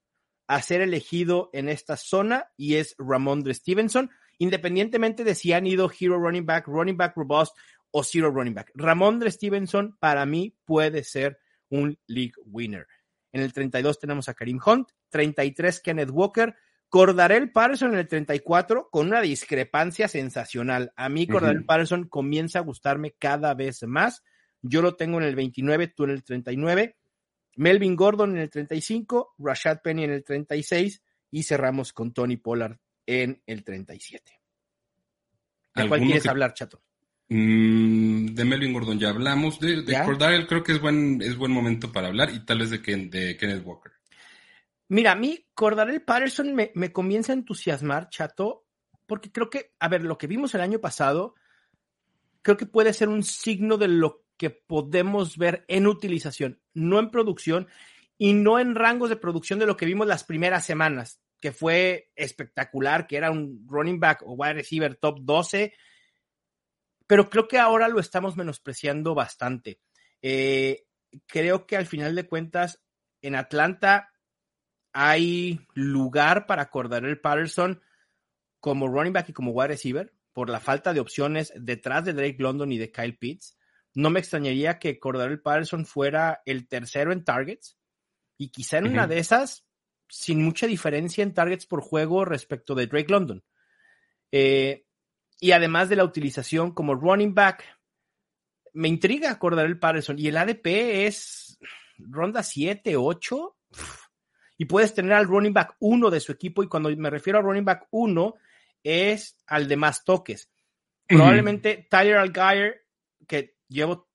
[0.47, 5.91] a ser elegido en esta zona y es Ramondre Stevenson independientemente de si han ido
[5.99, 7.55] Hero Running Back, Running Back Robust
[7.91, 8.71] o Zero Running Back.
[8.75, 12.87] Ramondre Stevenson para mí puede ser un league winner.
[13.31, 16.55] En el 32 tenemos a Karim Hunt, 33 Kenneth Walker,
[16.89, 20.93] Cordarel Patterson en el 34 con una discrepancia sensacional.
[20.95, 24.23] A mí Cordarel Patterson comienza a gustarme cada vez más.
[24.61, 26.97] Yo lo tengo en el 29, tú en el 39.
[27.57, 32.77] Melvin Gordon en el 35, Rashad Penny en el 36 y cerramos con Tony Pollard
[33.07, 34.31] en el 37.
[35.73, 36.83] ¿De cuál quieres hablar, Chato?
[37.29, 39.59] Mm, de Melvin Gordon ya hablamos.
[39.59, 42.77] De, de creo que es buen, es buen momento para hablar y tal vez de,
[42.77, 43.93] de Kenneth Walker.
[44.89, 48.65] Mira, a mí Cordarel Patterson me, me comienza a entusiasmar, Chato,
[49.05, 51.35] porque creo que, a ver, lo que vimos el año pasado,
[52.41, 57.09] creo que puede ser un signo de lo que podemos ver en utilización, no en
[57.09, 57.67] producción
[58.17, 62.11] y no en rangos de producción de lo que vimos las primeras semanas que fue
[62.15, 65.73] espectacular, que era un running back o wide receiver top 12,
[67.05, 69.79] pero creo que ahora lo estamos menospreciando bastante.
[70.21, 70.85] Eh,
[71.25, 72.83] creo que al final de cuentas,
[73.21, 74.11] en Atlanta
[74.93, 76.69] hay lugar para
[77.05, 77.81] el Patterson
[78.59, 82.37] como running back y como wide receiver por la falta de opciones detrás de Drake
[82.39, 83.57] London y de Kyle Pitts.
[83.93, 84.99] No me extrañaría que
[85.31, 87.77] el Patterson fuera el tercero en targets
[88.37, 89.66] y quizá en una de esas,
[90.09, 93.43] sin mucha diferencia en targets por juego respecto de Drake London.
[94.31, 94.85] Eh,
[95.39, 97.63] y además de la utilización como running back,
[98.73, 100.19] me intriga el Patterson.
[100.19, 100.67] Y el ADP
[101.07, 101.59] es
[101.97, 103.57] ronda 7, 8.
[104.59, 106.63] Y puedes tener al running back 1 de su equipo.
[106.63, 108.35] Y cuando me refiero a running back 1,
[108.83, 110.49] es al de más toques.
[111.07, 112.85] Probablemente Tyler Algier,
[113.27, 114.09] que llevo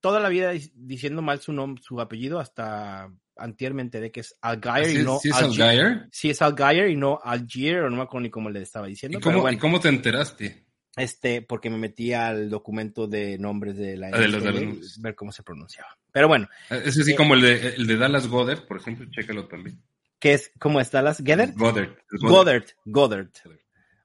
[0.00, 4.90] toda la vida diciendo mal su nombre, su apellido, hasta antiermente de que es Algier
[5.00, 6.08] y no ¿Sí es Algier?
[6.12, 9.18] Sí es Algier y no Algier, o no me acuerdo ni cómo le estaba diciendo.
[9.18, 10.64] ¿Y cómo, ¿y cómo te enteraste?
[10.96, 15.00] Este, porque me metí al documento de nombres de la Ah, de los Dallas.
[15.00, 15.88] ver cómo se pronunciaba.
[16.12, 19.46] Pero bueno, Es así Eh, como el de, el de Dallas Goddard, por ejemplo, chécalo
[19.48, 19.82] también.
[20.20, 20.52] ¿qué es?
[20.58, 21.20] ¿Cómo está las?
[21.22, 21.52] ¿Goddard?
[21.54, 21.90] Goddard.
[22.22, 23.28] Goddard, Goddard.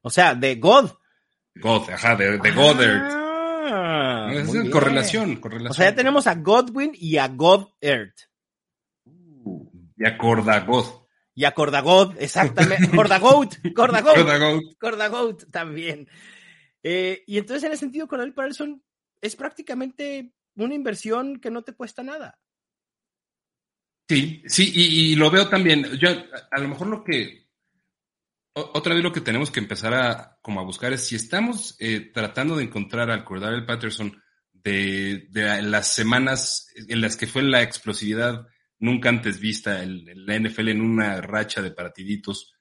[0.02, 0.90] O sea, de God.
[1.56, 3.02] God, ajá, de, de Goddard.
[3.72, 5.72] Ah, es correlación, correlación.
[5.72, 8.14] O sea, ya tenemos a Godwin y a Goddard.
[10.00, 11.06] Y a Cordagod.
[11.36, 12.90] Y a Cordagod, exactamente.
[12.96, 13.56] Cordagoat.
[13.76, 14.62] Cordagod.
[14.80, 16.08] Cordagoat también.
[16.82, 18.82] Eh, y entonces, en ese sentido, con el Patterson
[19.22, 22.40] es prácticamente una inversión que no te cuesta nada.
[24.08, 25.84] Sí, sí, y, y lo veo también.
[26.00, 26.16] Yo, a,
[26.52, 27.48] a lo mejor lo que.
[28.54, 31.76] o- Otra vez lo que tenemos que empezar a, como a buscar es si estamos
[31.80, 34.20] eh, tratando de encontrar al Cordell Patterson
[34.52, 38.48] de, de las semanas en las que fue la explosividad
[38.80, 42.54] nunca antes vista en, en la NFL en una racha de partiditos.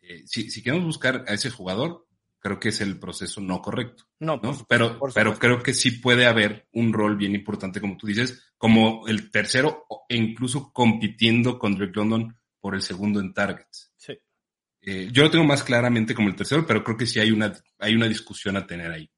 [0.00, 2.06] eh, si, si queremos buscar a ese jugador,
[2.38, 4.04] creo que es el proceso no correcto.
[4.20, 4.52] No, ¿no?
[4.52, 8.06] por- Pero, por pero creo que sí puede haber un rol bien importante, como tú
[8.06, 13.92] dices, como el tercero e incluso compitiendo con Drake London por el segundo en targets.
[13.96, 14.18] Sí.
[14.82, 17.52] Eh, yo lo tengo más claramente como el tercero, pero creo que sí hay una,
[17.78, 19.10] hay una discusión a tener ahí.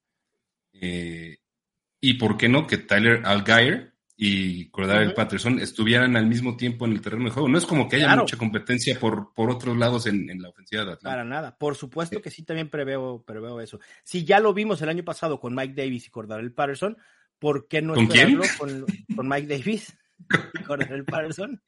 [0.72, 1.38] Eh,
[2.00, 5.14] y por qué no que Tyler Algier y Cordell Ujú.
[5.16, 7.48] Patterson estuvieran al mismo tiempo en el terreno de juego.
[7.48, 8.22] No es como que haya Claro.
[8.22, 11.10] mucha competencia por, por otros lados en, en la ofensiva de Atlanta.
[11.10, 11.58] Para nada.
[11.58, 13.78] Por supuesto que sí, también preveo, preveo eso.
[14.04, 16.96] Si ya lo vimos el año pasado con Mike Davis y Cordarel Patterson,
[17.38, 18.40] ¿por qué no ¿Con quién?
[18.58, 19.94] con, con Mike Davis
[20.58, 21.62] y Cordarel Patterson?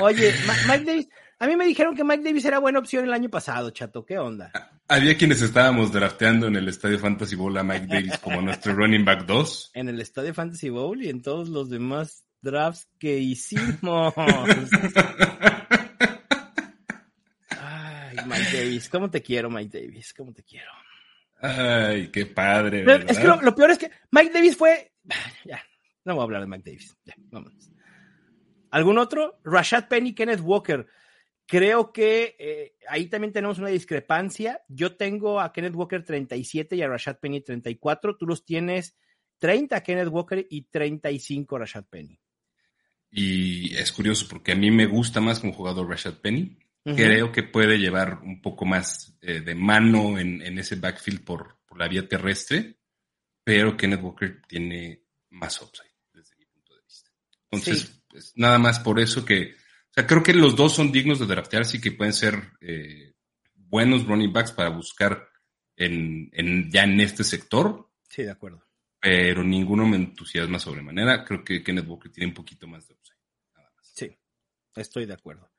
[0.00, 0.32] Oye,
[0.68, 1.08] Mike Davis,
[1.38, 4.04] a mí me dijeron que Mike Davis era buena opción el año pasado, chato.
[4.04, 4.52] ¿Qué onda?
[4.88, 9.04] Había quienes estábamos drafteando en el Estadio Fantasy Bowl a Mike Davis como nuestro running
[9.04, 9.72] back 2.
[9.74, 14.14] En el Estadio Fantasy Bowl y en todos los demás drafts que hicimos.
[17.48, 20.14] Ay, Mike Davis, ¿cómo te quiero, Mike Davis?
[20.14, 20.70] ¿Cómo te quiero?
[21.40, 22.84] Ay, qué padre.
[22.84, 23.10] ¿verdad?
[23.10, 24.92] Es que lo, lo peor es que Mike Davis fue.
[25.44, 25.62] Ya,
[26.04, 26.96] no voy a hablar de Mike Davis.
[27.04, 27.70] Ya, vámonos.
[28.70, 29.40] ¿Algún otro?
[29.44, 30.86] Rashad Penny, Kenneth Walker.
[31.46, 34.62] Creo que eh, ahí también tenemos una discrepancia.
[34.68, 38.16] Yo tengo a Kenneth Walker 37 y a Rashad Penny 34.
[38.16, 38.96] Tú los tienes
[39.38, 42.18] 30 Kenneth Walker y 35 Rashad Penny.
[43.10, 46.58] Y es curioso porque a mí me gusta más como jugador Rashad Penny.
[46.82, 51.56] Creo que puede llevar un poco más eh, de mano en, en ese backfield por,
[51.64, 52.76] por la vía terrestre,
[53.42, 57.10] pero Kenneth Walker tiene más upside desde mi punto de vista.
[57.50, 58.02] Entonces, Sí.
[58.10, 59.54] pues, nada más por eso que,
[59.94, 63.14] o sea, creo que los dos son dignos de draftear, sí que pueden ser eh,
[63.54, 65.28] buenos running backs para buscar
[65.76, 68.64] en, en, ya en este sector, Sí, de acuerdo.
[69.00, 71.24] pero ninguno me entusiasma sobremanera.
[71.24, 73.18] Creo que Kenneth Walker tiene un poquito más de upside.
[73.56, 73.90] Nada más.
[73.92, 74.18] Sí,
[74.76, 75.50] estoy de acuerdo.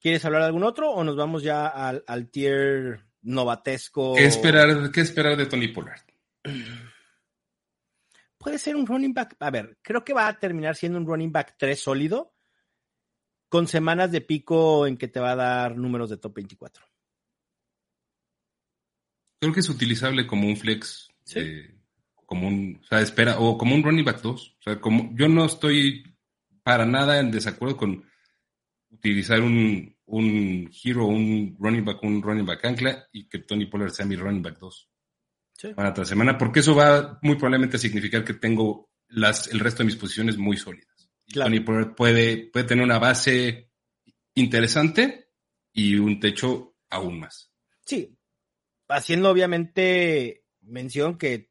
[0.00, 4.14] ¿Quieres hablar de algún otro o nos vamos ya al, al tier novatesco?
[4.14, 6.00] ¿Qué esperar, ¿Qué esperar de Tony Pollard?
[8.38, 9.36] puede ser un running back.
[9.40, 12.34] A ver, creo que va a terminar siendo un running back 3 sólido,
[13.48, 16.84] con semanas de pico en que te va a dar números de top 24.
[19.40, 21.38] Creo que es utilizable como un flex, Sí.
[21.40, 21.74] eh,
[22.26, 24.56] como un, o sea, espera, o como un running back 2.
[24.58, 26.02] O sea, como yo no estoy
[26.62, 28.04] para nada en desacuerdo con
[28.90, 33.90] utilizar un, un hero, un running back, un running back ancla y que Tony Pollard
[33.92, 34.88] sea mi running back 2
[35.54, 35.68] Sí.
[35.68, 39.78] semana tras semana, porque eso va muy probablemente a significar que tengo las, el resto
[39.82, 40.97] de mis posiciones muy sólidas.
[41.30, 41.50] Claro.
[41.50, 43.70] Tony Pollard puede, puede tener una base
[44.34, 45.30] interesante
[45.72, 47.52] y un techo aún más.
[47.84, 48.16] Sí,
[48.88, 51.48] haciendo obviamente mención que,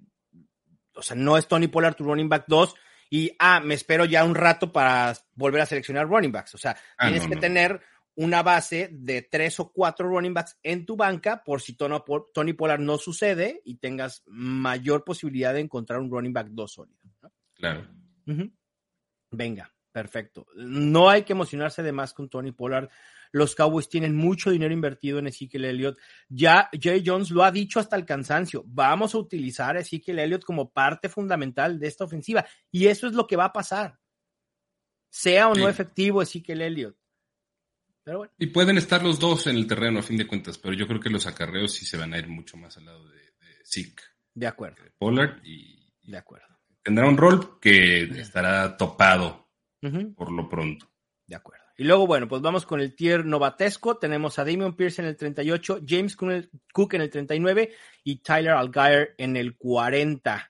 [0.96, 2.76] o sea, no es Tony Pollard tu running back 2
[3.10, 6.56] y, ah, me espero ya un rato para volver a seleccionar running backs.
[6.56, 7.42] O sea, Ah, tienes no, que no.
[7.42, 7.82] tener
[8.16, 12.80] una base de tres o cuatro running backs en tu banca por si Tony Pollard
[12.82, 16.98] no sucede y tengas mayor posibilidad de encontrar un running back dos sólido.
[17.54, 17.88] Claro.
[19.32, 20.48] Venga, perfecto.
[20.56, 22.90] No hay que emocionarse de más con Tony Pollard.
[23.32, 26.00] Los Cowboys tienen mucho dinero invertido en Ezekiel Elliott.
[26.30, 28.64] Ya Jay Jones lo ha dicho hasta el cansancio.
[28.66, 32.46] Vamos a utilizar a Ezekiel Elliott como parte fundamental de esta ofensiva.
[32.72, 34.00] Y eso es lo que va a pasar.
[35.10, 36.98] Sea o no efectivo Ezekiel Elliott.
[38.04, 38.34] Pero bueno.
[38.38, 41.00] Y pueden estar los dos en el terreno a fin de cuentas, pero yo creo
[41.00, 43.94] que los acarreos sí se van a ir mucho más al lado de, de
[44.34, 44.82] De acuerdo.
[44.84, 45.94] De Pollard y.
[46.04, 46.57] De acuerdo.
[46.88, 49.50] Tendrá un rol que estará topado
[50.16, 50.90] por lo pronto.
[51.26, 51.66] De acuerdo.
[51.76, 53.98] Y luego, bueno, pues vamos con el tier novatesco.
[53.98, 57.74] Tenemos a Damian Pierce en el 38, James Cook en el 39
[58.06, 60.50] y Tyler Algier en el 40.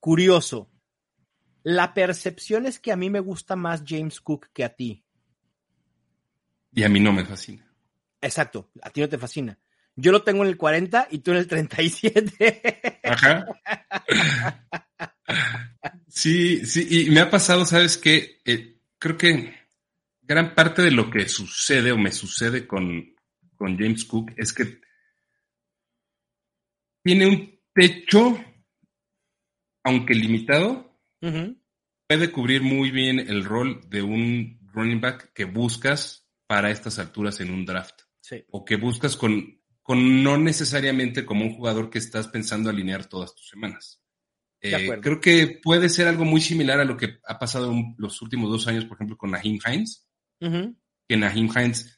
[0.00, 0.72] Curioso.
[1.62, 5.04] La percepción es que a mí me gusta más James Cook que a ti.
[6.72, 7.64] Y a mí no me fascina.
[8.20, 9.56] Exacto, a ti no te fascina.
[9.94, 13.00] Yo lo tengo en el 40 y tú en el 37.
[13.04, 13.46] Ajá.
[16.08, 18.40] Sí, sí, y me ha pasado, ¿sabes qué?
[18.44, 19.54] Eh, creo que
[20.22, 23.14] gran parte de lo que sucede o me sucede con,
[23.58, 24.80] James Cook es que
[27.02, 28.38] tiene un techo,
[29.84, 30.98] aunque limitado,
[32.08, 37.40] puede cubrir muy bien el rol de un running back que buscas para estas alturas
[37.40, 38.02] en un draft.
[38.50, 43.34] O que buscas con, con no necesariamente como un jugador que estás pensando alinear todas
[43.34, 44.02] tus semanas.
[44.60, 48.20] Eh, creo que puede ser algo muy similar a lo que ha pasado en los
[48.22, 50.06] últimos dos años, por ejemplo, con Naheem Hines.
[50.40, 51.96] Que Naheem Hines,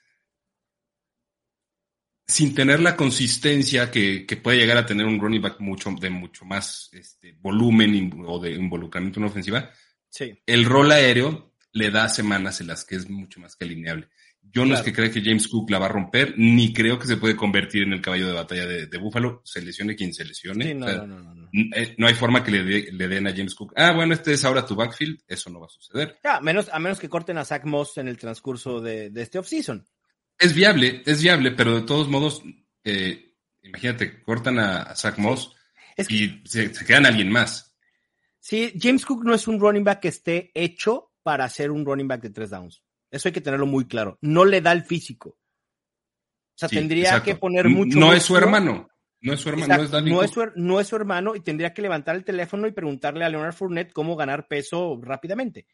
[2.28, 6.44] sin tener la consistencia que, puede llegar a tener un running back mucho, de mucho
[6.44, 9.70] más este, volumen o de involucramiento en ofensiva,
[10.46, 14.08] el rol aéreo le da semanas en las que es mucho más que alineable.
[14.52, 17.06] Yo no es que crea que James Cook la va a romper, ni creo que
[17.06, 19.42] se puede convertir en el caballo de batalla de, de Buffalo.
[19.44, 20.70] Se lesione quien se lesione.
[20.70, 23.72] Eh, no, hay forma que le, le, den a James Cook.
[23.76, 25.20] Ah, bueno, este es ahora tu backfield.
[25.26, 26.18] Eso no va a suceder.
[26.24, 29.38] a, menos, a menos que corten a Zach Moss en el transcurso de, de este
[29.38, 29.86] offseason.
[30.38, 32.42] Es viable, es viable, pero de todos modos,
[32.84, 35.54] eh, imagínate, cortan a, Zach Moss
[36.08, 37.76] y se, se quedan alguien más.
[38.38, 42.08] Sí, James Cook no es un running back que esté hecho para ser un running
[42.08, 42.82] back de tres downs.
[43.10, 44.18] Eso hay que tenerlo muy claro.
[44.20, 45.30] No le da el físico.
[45.30, 47.98] O sea, tendría que poner mucho.
[47.98, 48.88] No es su hermano.
[49.20, 49.76] No es su hermano.
[49.76, 49.82] No
[50.22, 53.54] es, no, es su, hermano y tendría que levantar el teléfono y preguntarle a Leonard
[53.54, 55.66] Fournette cómo ganar peso rápidamente.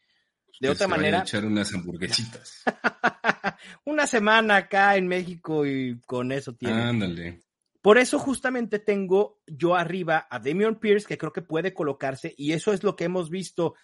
[0.59, 1.19] De otra manera.
[1.19, 2.63] echar unas hamburguesitas.
[3.85, 6.81] una semana acá en México y con eso tiene.
[6.81, 7.41] Ándale.
[7.81, 12.53] Por eso justamente tengo yo arriba a Damian Pierce, que creo que puede colocarse, y
[12.53, 13.75] eso es lo que hemos visto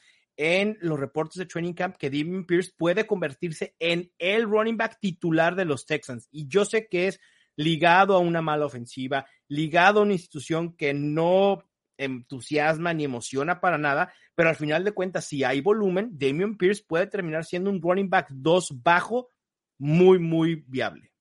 [0.43, 4.97] en los reportes de Training Camp que Devin Pierce puede convertirse en el running back
[4.99, 6.27] titular de los Texans.
[6.31, 7.19] Y yo sé que es
[7.55, 11.63] ligado a una mala ofensiva, ligado a una institución que no
[11.95, 16.83] entusiasma ni emociona para nada, pero al final de cuentas, si hay volumen, Damian Pierce
[16.87, 19.29] puede terminar siendo un running back 2 bajo
[19.77, 21.11] muy, muy viable.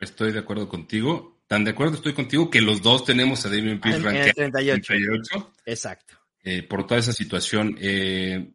[0.00, 1.42] Estoy de acuerdo contigo.
[1.46, 5.52] Tan de acuerdo estoy contigo que los dos tenemos a Damian Pierce en, en 38.
[5.66, 6.14] Exacto.
[6.42, 7.76] Eh, por toda esa situación.
[7.78, 8.54] Eh,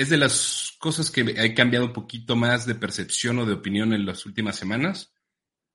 [0.00, 3.92] es de las cosas que ha cambiado un poquito más de percepción o de opinión
[3.92, 5.12] en las últimas semanas.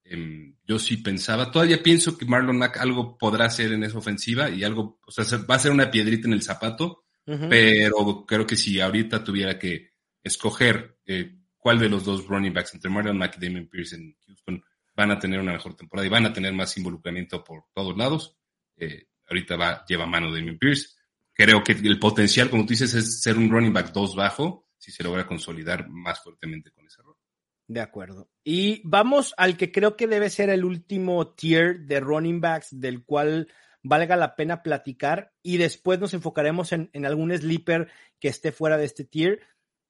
[0.03, 4.49] Em, yo sí pensaba, todavía pienso que Marlon Mack algo podrá hacer en esa ofensiva
[4.49, 8.55] y algo, o sea, va a ser una piedrita en el zapato, pero creo que
[8.55, 9.91] si ahorita tuviera que
[10.23, 14.15] escoger eh, cuál de los dos running backs entre Marlon Mack y Damien Pierce en
[14.25, 14.63] Houston
[14.95, 18.35] van a tener una mejor temporada y van a tener más involucramiento por todos lados,
[19.27, 20.94] ahorita va, lleva mano Damien Pierce
[21.35, 24.91] creo que el potencial, como tú dices, es ser un running back 2 bajo si
[24.91, 27.15] se logra consolidar más fuertemente con ese rol.
[27.67, 28.29] De acuerdo.
[28.43, 33.03] Y vamos al que creo que debe ser el último tier de running backs del
[33.03, 33.47] cual
[33.81, 38.85] valga la pena platicar y después nos enfocaremos en, algún sleeper que esté fuera de
[38.85, 39.41] este tier,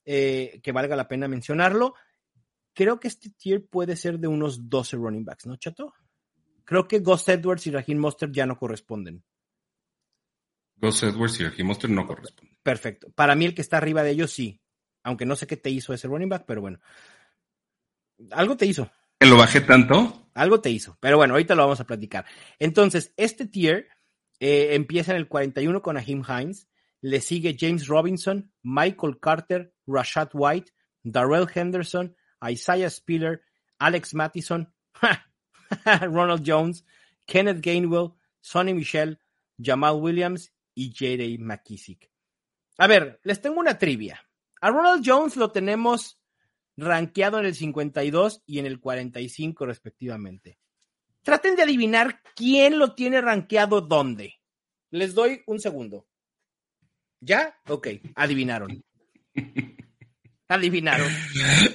[0.06, 1.96] eh, que valga la pena mencionarlo.
[2.74, 5.94] Creo que este tier puede ser de unos 12 running backs, ¿no, Chato?
[6.64, 9.24] Creo que Ghost Edwards y Raheem Monster ya no corresponden.
[10.78, 12.58] Gus Edwards y Raheem Monster no corresponden.
[12.64, 13.10] Perfecto.
[13.12, 14.62] Para mí el que está arriba de ellos sí.
[15.04, 16.80] Aunque no sé qué te hizo ese running back, pero bueno.
[18.32, 18.92] Algo te hizo.
[19.20, 20.30] ¿Que lo bajé tanto?
[20.34, 20.98] Algo te hizo.
[21.00, 22.26] Pero bueno, ahorita lo vamos a platicar.
[22.60, 23.88] Entonces, este tier
[24.40, 26.68] eh, empieza en el 41 con Ahim Hines.
[27.02, 30.72] Le sigue James Robinson, Michael Carter, Rashad White,
[31.04, 32.16] Darrell Henderson,
[32.50, 33.44] Isaiah Spiller,
[33.78, 34.74] Alex Mattison,
[36.02, 36.84] Ronald Jones,
[37.28, 39.20] Kenneth Gainwell, Sonny Michel,
[39.62, 41.38] Jamal Williams y J.D.
[41.40, 42.12] McKissick.
[42.78, 44.22] A ver, les tengo una trivia.
[44.62, 46.20] A Ronald Jones lo tenemos
[46.78, 50.60] rankeado en el 52 y en el 45 respectivamente.
[51.24, 54.36] Traten de adivinar quién lo tiene rankeado dónde.
[54.92, 56.06] Les doy un segundo.
[57.20, 57.56] ¿Ya?
[57.68, 58.84] Ok, adivinaron.
[60.48, 61.12] Adivinaron.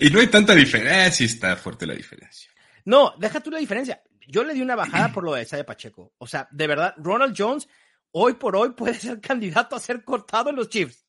[0.01, 2.51] Y no hay tanta diferencia, está fuerte la diferencia.
[2.85, 4.01] No, deja tú la diferencia.
[4.29, 6.13] Yo le di una bajada por lo de Isaiah Pacheco.
[6.19, 7.69] O sea, de verdad, Ronald Jones
[8.13, 11.07] hoy por hoy puede ser candidato a ser cortado en los Chiefs.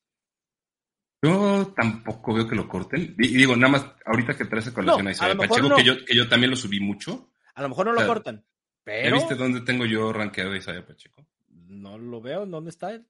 [1.22, 3.14] Yo tampoco veo que lo corten.
[3.16, 6.16] Y digo, nada más, ahorita que traes a colación a Isaiah Pacheco, que, yo, que
[6.16, 7.30] yo también lo subí mucho.
[7.54, 8.44] A lo mejor no lo cortan.
[8.82, 9.16] Pero...
[9.16, 11.24] viste dónde tengo yo rankeado a Isaiah Pacheco?
[11.48, 12.44] No lo veo.
[12.44, 13.06] ¿Dónde está él?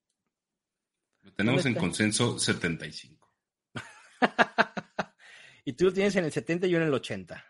[1.23, 3.33] Lo tenemos en consenso 75.
[5.65, 7.45] y tú lo tienes en el 70 y yo en el 80.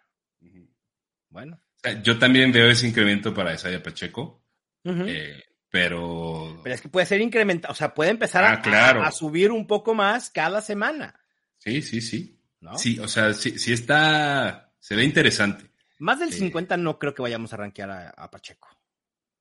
[1.31, 1.59] Bueno.
[2.05, 4.45] yo también veo ese incremento para Isaiah Pacheco.
[4.85, 6.61] Eh, pero.
[6.63, 9.95] Pero es que puede ser incrementado, o sea, puede empezar ah, a, subir un poco
[9.95, 11.19] más cada semana.
[11.57, 12.39] Sí, sí, sí.
[12.77, 14.71] Sí, o sea, sí, está.
[14.79, 15.71] Se ve interesante.
[15.99, 18.69] Más del 50 no creo que vayamos a rankear a, Pacheco.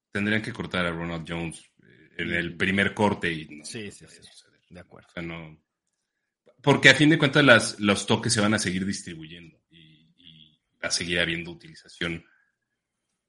[0.10, 4.22] Tendrían que cortar a Ronald Jones eh, en el primer corte y sí, sí, sí.
[4.70, 5.10] De acuerdo.
[5.10, 5.62] O sea, no.
[6.62, 10.88] Porque a fin de cuentas las, los toques se van a seguir distribuyendo y va
[10.88, 12.24] a seguir habiendo utilización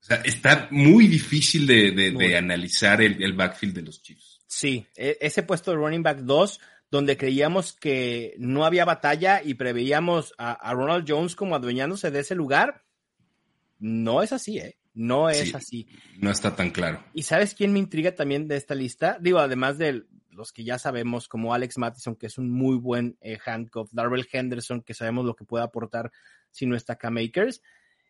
[0.02, 4.40] o sea, está muy difícil de, analizar el, backfield de los Chiefs.
[4.48, 9.54] Sí, e, ese puesto de running back 2, donde creíamos que no había batalla y
[9.54, 12.82] preveíamos a, Ronald Jones como adueñándose de ese lugar,
[13.78, 14.76] no es así, ¿eh?
[14.94, 15.88] No es así.
[16.18, 17.02] No está tan claro.
[17.14, 19.16] ¿Y sabes quién me intriga también de esta lista?
[19.20, 23.16] Digo, además de los que ya sabemos, como Alex Mattison, que es un muy buen
[23.20, 26.10] eh, handcuff, Darrell Henderson, que sabemos lo que puede aportar
[26.50, 27.62] si no está K-Makers.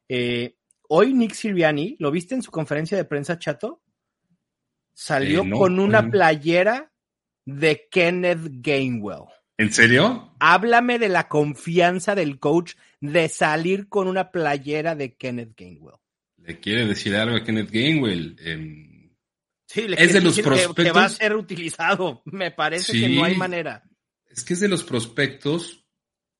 [0.08, 0.56] Eh,
[0.94, 3.80] hoy Nick Siriani, ¿lo viste en su conferencia de prensa, Chato?
[4.92, 6.92] Salió eh, con una playera
[7.46, 9.24] de Kenneth Gainwell.
[9.56, 10.34] ¿En serio?
[10.38, 15.96] Háblame de la confianza del coach de salir con una playera de Kenneth Gainwell.
[16.36, 18.36] Le quiere decir algo a Kenneth Gainwell.
[18.40, 19.14] Em,
[19.66, 20.84] sí, le es de los prospectos.
[20.84, 22.22] Que, va a ser utilizado.
[22.26, 23.82] Me parece que no hay manera.
[24.28, 25.86] Es que es de los prospectos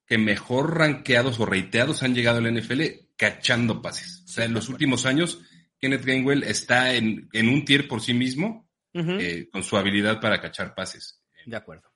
[0.07, 2.82] que mejor rankeados o reiteados han llegado al NFL
[3.23, 4.25] cachando pases.
[4.25, 5.41] O sea, en los últimos años,
[5.79, 10.75] Kenneth Gainwell está en, un tier por sí mismo eh, con su habilidad para cachar
[10.75, 11.23] pases.
[11.47, 11.89] De acuerdo.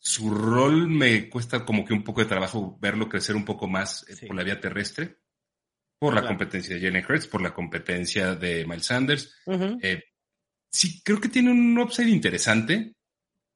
[0.00, 4.04] Su rol me cuesta como que un poco de trabajo verlo crecer un poco más
[4.08, 5.20] eh, por la vía terrestre,
[5.96, 9.32] por la competencia de Jenny Hurts, por la competencia de Miles Sanders.
[9.80, 10.02] Eh,
[10.68, 12.96] sí, creo que tiene un upside interesante,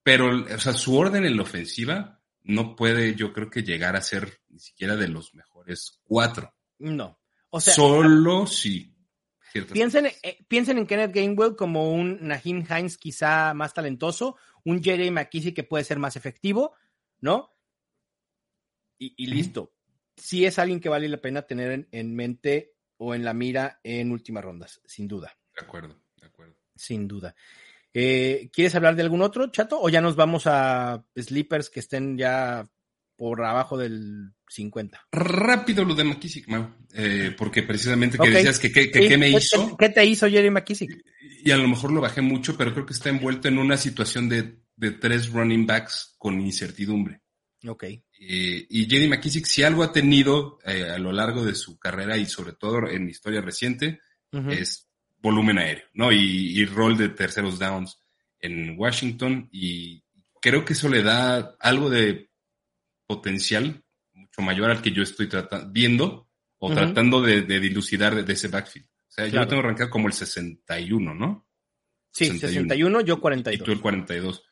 [0.05, 4.03] pero o sea, su orden en la ofensiva no puede, yo creo que llegar a
[4.03, 6.55] ser ni siquiera de los mejores cuatro.
[6.83, 7.19] No.
[7.51, 8.93] O sea, Solo sí.
[9.73, 15.11] Piensen, eh, piensen en Kenneth Gainwell como un Naheem Hines quizá más talentoso, un Jerry
[15.11, 16.75] McKissick que puede ser más efectivo,
[17.21, 17.55] ¿no?
[18.99, 19.75] Y, listo.
[20.17, 24.13] Sí es alguien que vale la pena tener en, mente o en la mira en
[24.13, 25.37] últimas rondas, sin duda.
[25.57, 26.57] De acuerdo, de acuerdo.
[26.75, 27.35] Sin duda.
[27.93, 29.81] Eh, ¿Quieres hablar de algún otro, Chato?
[29.81, 32.67] ¿O ya nos vamos a sleepers que estén ya
[33.23, 35.07] por abajo del 50.
[35.13, 36.45] Rápido lo de McKissick,
[36.93, 39.77] eh, porque precisamente que decías que qué me hizo.
[39.77, 40.91] ¿Qué te hizo Jerry McKissick?
[41.45, 44.29] Y a lo mejor lo bajé mucho, pero creo que está envuelto en una situación
[44.29, 44.59] de,
[45.01, 47.21] tres running backs con incertidumbre.
[47.65, 47.85] Ok.
[47.85, 52.17] Eh, y Jerry McKissick, si algo ha tenido eh, a lo largo de su carrera
[52.19, 54.01] y sobre todo en historia reciente,
[54.51, 54.89] es
[55.21, 56.11] volumen aéreo, ¿no?
[56.11, 58.01] Y, y rol de terceros downs
[58.41, 59.49] en Washington.
[59.53, 60.03] Y
[60.41, 62.32] creo que eso le da algo de
[63.15, 63.85] potencial
[64.15, 65.29] mucho mayor al que yo estoy
[65.71, 68.87] viendo o tratando de, dilucidar de, ese backfield.
[68.87, 71.47] O sea, yo lo tengo arrancado como el 61, ¿no?
[72.11, 73.61] Sí, 61, yo 42.
[73.61, 74.43] Y tú el 42.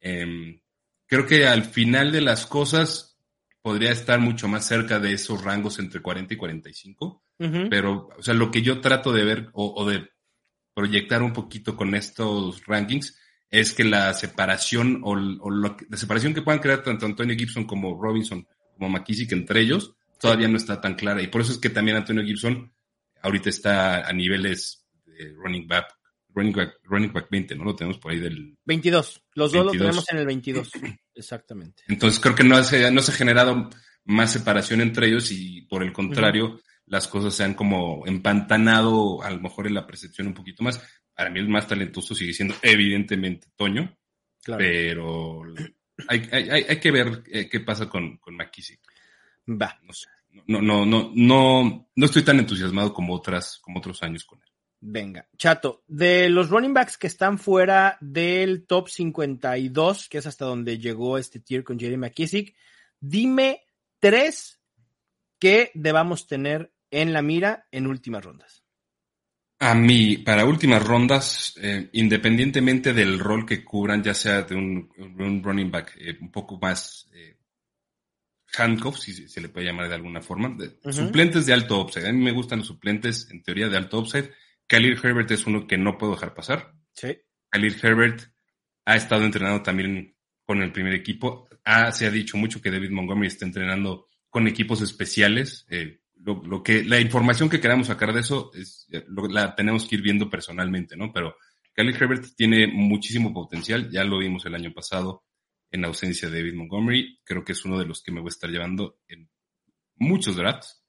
[0.00, 0.60] Em,
[1.06, 3.18] creo que al final de las cosas
[3.60, 7.24] podría estar mucho más cerca de esos rangos entre 40 y 45.
[7.70, 10.10] Pero, o sea, lo que yo trato de ver o de
[10.74, 13.16] proyectar un poquito con estos rankings
[13.50, 18.46] es que la separación o, la separación que puedan crear tanto Antonio Gibson como Robinson
[18.74, 21.22] como McKissick entre ellos todavía no está tan clara.
[21.22, 22.72] Y por eso es que también Antonio Gibson
[23.22, 25.94] ahorita está a niveles de running back,
[26.34, 27.64] running back, running back 20, ¿no?
[27.64, 28.56] Lo tenemos por ahí del...
[28.64, 29.22] 22.
[29.34, 30.70] Los dos lo tenemos en el 22.
[31.14, 31.82] Exactamente.
[31.88, 33.70] Entonces creo que no, hace, no se ha generado
[34.04, 39.30] más separación entre ellos y por el contrario, las cosas se han como empantanado a
[39.30, 40.80] lo mejor en la percepción un poquito más.
[41.18, 43.92] Para mí el más talentoso sigue siendo evidentemente Toño,
[44.46, 45.42] pero
[46.06, 48.78] hay, hay, hay, que ver eh, qué pasa con, con McKissick.
[49.48, 49.76] Va.
[49.82, 50.06] No sé.
[50.46, 54.48] No, no, no, no, no estoy tan entusiasmado como otras, como otros años con él.
[54.78, 60.44] Venga, Chato, de los running backs que están fuera del top 52, que es hasta
[60.44, 62.54] donde llegó este tier con Jerry McKissick,
[63.00, 63.64] dime
[63.98, 64.60] tres
[65.40, 68.62] que debamos tener en la mira en últimas rondas?
[69.60, 74.88] A mí, para últimas rondas, eh, independientemente del rol que cubran, ya sea de un,
[74.96, 77.36] un running back eh, un poco más eh,
[78.56, 82.08] handcuff, si se le puede llamar de alguna forma, de, suplentes de alto upside.
[82.08, 84.30] A mí me gustan los suplentes, en teoría, de alto upside.
[84.68, 86.74] Khalil Herbert es uno que no puedo dejar pasar.
[86.92, 87.18] Sí.
[87.50, 88.32] Khalil Herbert
[88.84, 91.48] ha estado entrenando también con el primer equipo.
[91.64, 95.66] Ah, se ha dicho mucho que David Montgomery está entrenando con equipos especiales.
[95.68, 96.00] Eh,
[96.34, 98.86] lo, que, la información que queramos sacar de eso es,
[99.30, 101.12] la tenemos que ir viendo personalmente, ¿no?
[101.12, 101.36] Pero
[101.74, 105.24] Khalil Herbert tiene muchísimo potencial, ya lo vimos el año pasado
[105.70, 108.30] en ausencia de David Montgomery, creo que es uno de los que me voy a
[108.30, 109.28] estar llevando en
[109.96, 110.82] muchos drafts.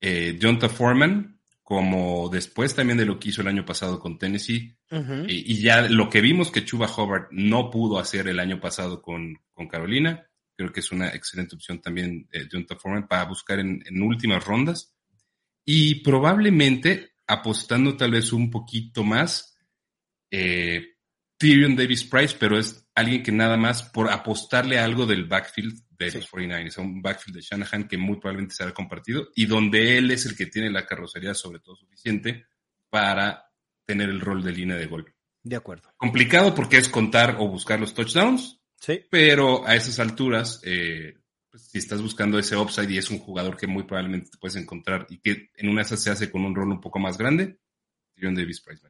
[0.00, 4.76] Eh, Jonta Foreman, como después también de lo que hizo el año pasado con Tennessee,
[5.26, 9.42] y, ya lo que vimos que Chuba Hobart no pudo hacer el año pasado con,
[9.52, 10.26] con Carolina,
[10.56, 14.94] Creo que es una excelente opción también de Junta Foreman para buscar en, últimas rondas.
[15.64, 19.58] Y probablemente apostando tal vez un poquito más,
[20.30, 20.96] eh,
[21.36, 26.12] Tyrion Davis Price, pero es alguien que nada más por apostarle algo del backfield de
[26.12, 30.26] los 49ers, un backfield de Shanahan que muy probablemente será compartido y donde él es
[30.26, 32.46] el que tiene la carrocería sobre todo suficiente
[32.88, 33.50] para
[33.84, 35.14] tener el rol de línea de gol.
[35.42, 35.92] De acuerdo.
[35.96, 39.00] Complicado porque es contar o buscar los touchdowns, Sí.
[39.10, 41.18] Pero a esas alturas, eh,
[41.50, 44.56] pues, si estás buscando ese upside y es un jugador que muy probablemente te puedes
[44.56, 47.16] encontrar y que en una de esas se hace con un rol un poco más
[47.16, 47.58] grande,
[48.14, 48.86] Tyrion Davis Price.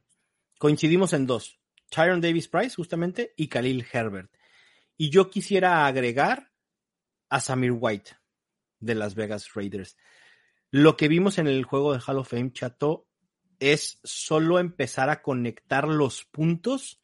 [0.57, 1.59] Coincidimos en dos.
[1.89, 4.31] Tyron Davis Price, justamente, y Khalil Herbert.
[4.97, 6.51] Y yo quisiera agregar
[7.29, 8.11] a Samir White
[8.79, 9.97] de Las Vegas Raiders.
[10.71, 13.07] Lo que vimos en el juego de Hall of Fame, Chato,
[13.59, 16.99] es solo empezar a conectar los puntos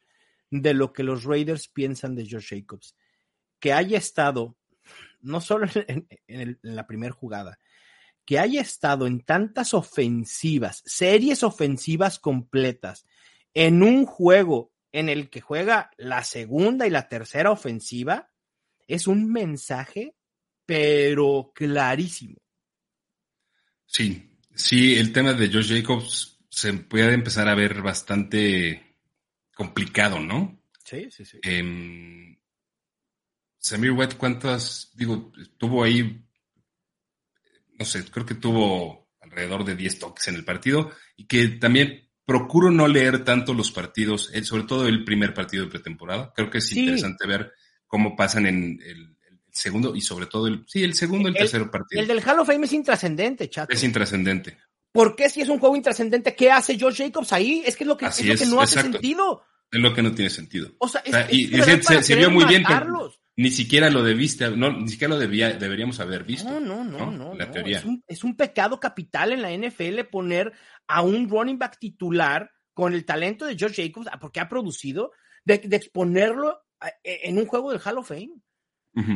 [0.61, 2.95] de lo que los Raiders piensan de Josh Jacobs.
[3.59, 4.55] Que haya estado,
[5.21, 5.67] no solo
[6.27, 7.57] en, la primera jugada,
[8.25, 13.05] que haya estado en tantas ofensivas, series ofensivas completas,
[13.53, 18.29] en un juego en el que juega la segunda y la tercera ofensiva,
[18.87, 20.15] es un mensaje,
[20.65, 22.37] pero clarísimo.
[23.85, 28.92] Sí, sí, el tema de Josh Jacobs se puede empezar a ver bastante
[29.53, 30.59] complicado, ¿no?
[30.83, 31.39] Sí, sí, sí.
[31.43, 32.37] Eh,
[33.57, 34.91] Samir White, ¿cuántas?
[34.93, 36.21] Digo, tuvo ahí,
[37.79, 42.09] no sé, creo que tuvo alrededor de 10 toques en el partido y que también
[42.25, 46.33] procuro no leer tanto los partidos, sobre todo el primer partido de pretemporada.
[46.35, 47.53] Creo que es interesante ver
[47.87, 49.15] cómo pasan en el,
[49.49, 52.01] segundo y sobre todo el, sí, el segundo y el, tercer partido.
[52.01, 53.71] El del Hall of Fame es intrascendente, chato.
[53.71, 54.57] Es intrascendente.
[54.93, 56.35] ¿Por qué si es un juego intrascendente?
[56.35, 57.63] ¿Qué hace Josh Jacobs ahí?
[57.65, 59.43] Es que es lo que, es lo que no hace sentido.
[59.71, 60.71] Es lo que no tiene sentido.
[60.77, 62.75] O sea, y, se, vio muy bien que
[63.35, 66.47] ni siquiera lo debiste, no, ni siquiera lo debía, deberíamos haber visto.
[66.47, 67.33] No, no, no, no.
[67.33, 67.79] La teoría.
[67.79, 70.53] Es un, es un, pecado capital en la NFL poner
[70.87, 75.11] a un running back titular con el talento de Josh Jacobs, porque ha producido,
[75.43, 76.61] de, exponerlo
[77.03, 78.35] e, en un juego del Hall of Fame.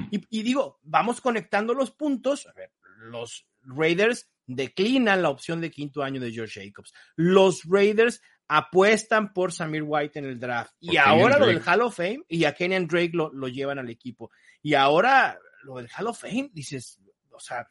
[0.09, 2.47] y, y, digo, vamos conectando los puntos.
[2.47, 6.93] A ver, los Raiders declinan la opción de quinto año de George Jacobs.
[7.15, 10.73] Los Raiders apuestan por Samir White en el draft.
[10.79, 13.89] y ahora lo del Hall of Fame y a Kenyan Drake lo, lo, llevan al
[13.89, 14.31] equipo.
[14.61, 17.67] Y ahora lo del Hall of Fame, dices, o sea,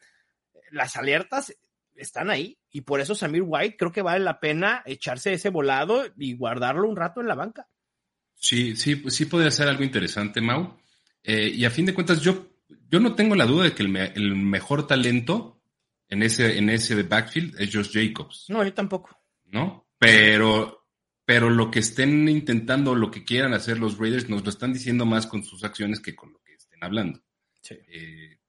[0.71, 1.53] las alertas
[1.95, 2.57] están ahí.
[2.71, 6.87] Y por eso Samir White creo que vale la pena echarse ese volado y guardarlo
[6.87, 7.67] un rato en la banca.
[8.35, 10.77] Sí, sí, sí podría ser algo interesante, Mau.
[11.23, 12.51] Eh, y a fin de cuentas, yo,
[12.87, 15.56] yo no tengo la duda de que el, el mejor talento
[16.09, 18.45] en ese, en ese backfield es Josh Jacobs.
[18.49, 19.19] No, yo tampoco.
[19.45, 19.87] ¿No?
[19.97, 20.87] Pero,
[21.25, 25.05] pero lo que estén intentando, lo que quieran hacer los Raiders, nos lo están diciendo
[25.05, 27.21] más con sus acciones que con lo que estén hablando.
[27.61, 27.75] Sí.
[27.87, 28.39] Eh,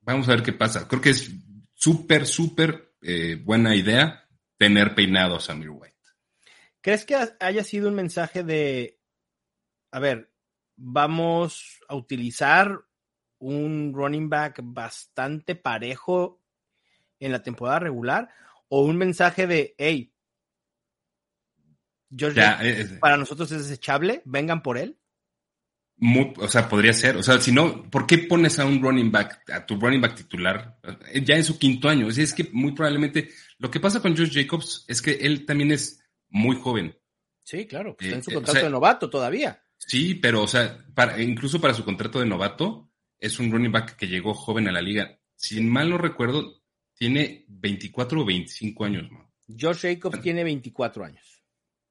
[0.00, 0.86] vamos a ver qué pasa.
[0.86, 1.30] Creo que es
[1.74, 5.96] súper, súper eh, buena idea tener peinado a Samir White.
[6.80, 9.00] ¿Crees que haya sido un mensaje de,
[9.90, 10.32] a ver,
[10.76, 12.87] vamos a utilizar
[13.38, 16.40] un running back bastante parejo
[17.20, 18.28] en la temporada regular
[18.68, 20.12] o un mensaje de, hey,
[22.16, 24.98] George, eh, eh, para nosotros es desechable, vengan por él?
[26.36, 27.16] o sea, podría ser.
[27.16, 30.14] O sea, si no, ¿por qué pones a un running back, a tu running back
[30.14, 30.78] titular,
[31.12, 32.08] eh, ya en su quinto año?
[32.08, 36.00] Es, que muy probablemente lo que pasa con George Jacobs es que él también es
[36.28, 36.96] muy joven.
[37.42, 39.62] Sí, claro, está en su contrato de novato todavía.
[39.78, 42.87] Sí, pero, o sea, para, incluso para su contrato de novato,
[43.18, 45.18] es un running back que llegó joven a la liga.
[45.34, 46.62] Si mal no recuerdo,
[46.94, 49.10] tiene 24 o 25 años.
[49.10, 49.32] ¿no?
[49.48, 51.42] Josh Jacobs tiene 24 años.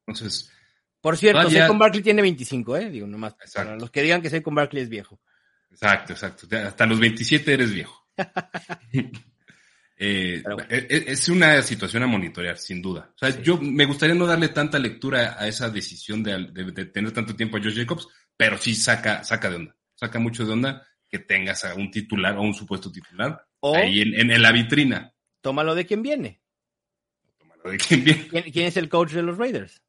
[0.06, 0.52] Entonces.
[1.02, 2.90] Por cierto, Saquon Barkley tiene 25, ¿eh?
[2.90, 3.36] Digo, nomás.
[3.54, 5.20] Para los que digan que Saquon Barkley es viejo.
[5.72, 6.48] Exacto, exacto.
[6.58, 8.08] Hasta los 27 eres viejo.
[10.00, 13.12] Eh, e, e, es una situación a monitorear, sin duda.
[13.16, 17.36] O sea, yo me gustaría no darle tanta lectura a esa decisión de, tener tanto
[17.36, 18.08] tiempo a Josh Jacobs,
[18.38, 19.76] pero sí saca, saca de onda.
[19.96, 24.42] Saca mucho de onda que tengas a un titular o un supuesto titular ahí en,
[24.42, 25.14] la vitrina.
[25.42, 26.42] Tómalo de quien viene.
[27.38, 28.28] Tómalo de quien viene.
[28.52, 29.82] ¿Quién, es el coach de los Raiders?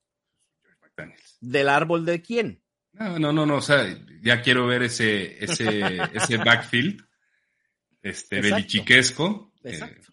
[0.63, 1.39] George McDaniels.
[1.41, 2.63] ¿Del árbol de quién?
[2.93, 3.57] No, no, no, no.
[3.57, 3.87] O sea,
[4.23, 7.05] ya quiero ver ese, ese, ese backfield
[8.03, 9.53] este, belichiquesco.
[9.65, 10.13] Exacto.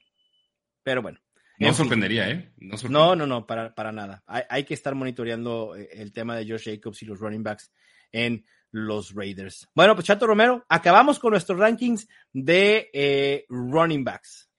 [0.84, 1.20] Pero bueno.
[1.60, 2.52] No sorprendería, ¿eh?
[2.90, 4.24] No, no, no, para, para nada.
[4.28, 7.72] Hay, que estar monitoreando eh, el tema de Josh Jacobs y los running backs
[8.12, 9.68] en los Raiders.
[9.74, 14.50] Bueno, pues Chato Romero, acabamos con nuestros rankings de eh, running backs.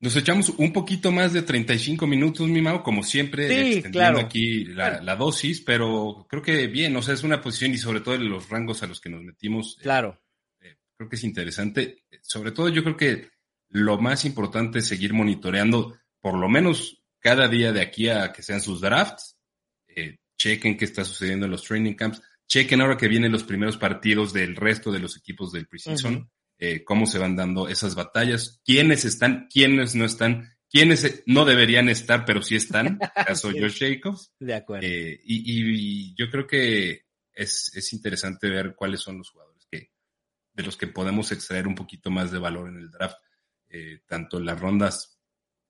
[0.00, 5.00] Nos echamos un poquito más de 35 minutos, mi Mau, como siempre, extendiendo aquí la,
[5.00, 8.28] la, dosis, pero creo que bien, o sea, es una posición y sobre todo en
[8.28, 9.78] los rangos a los que nos metimos.
[9.80, 10.20] Claro
[10.96, 12.04] creo que es interesante.
[12.22, 13.28] Sobre todo yo creo que
[13.70, 18.42] lo más importante es seguir monitoreando, por lo menos cada día de aquí a que
[18.42, 19.36] sean sus drafts.
[19.86, 22.22] Eh, chequen qué está sucediendo en los training camps.
[22.48, 26.82] Chequen ahora que vienen los primeros partidos del resto de los equipos del preseason, eh,
[26.82, 32.24] cómo se van dando esas batallas, quiénes están, quiénes no están, quiénes no deberían estar,
[32.24, 34.32] pero sí están, caso Josh Jacobs.
[34.38, 34.86] De acuerdo.
[34.86, 37.04] Eh, y, y, yo creo que
[37.34, 39.66] es, es interesante ver cuáles son los jugadores
[40.54, 43.18] de los que podemos extraer un poquito más de valor en el draft,
[43.68, 45.13] eh, tanto en las rondas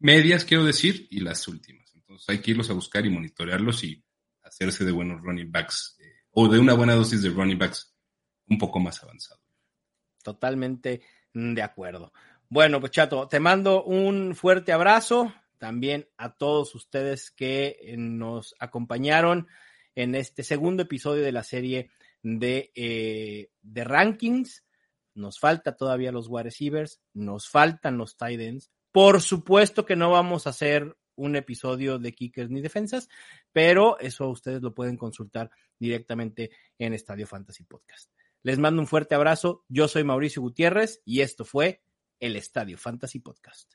[0.05, 1.91] medias, quiero decir, y las últimas.
[1.95, 4.05] Entonces hay que irlos a buscar y monitorearlos y
[4.43, 7.97] hacerse de buenos running backs eh, o de una buena dosis de running backs
[8.49, 9.41] un poco más avanzado.
[10.23, 11.01] Totalmente
[11.33, 12.13] de acuerdo.
[12.51, 18.55] Bueno, pues Chato, te mando un fuerte abrazo también a todos ustedes que eh, nos
[18.59, 19.49] acompañaron
[19.95, 21.91] en este segundo episodio de la serie
[22.23, 24.65] de, de rankings.
[25.15, 28.71] Nos falta todavía los wide receivers, nos faltan los tight ends.
[28.95, 33.09] Por supuesto que no vamos a hacer un episodio de kickers ni defensas,
[33.51, 38.13] pero eso ustedes lo pueden consultar directamente en Estadio Fantasy Podcast.
[38.45, 39.65] Les mando un fuerte abrazo.
[39.67, 41.83] Yo soy Mauricio Gutiérrez y esto fue
[42.21, 43.73] el Estadio Fantasy Podcast.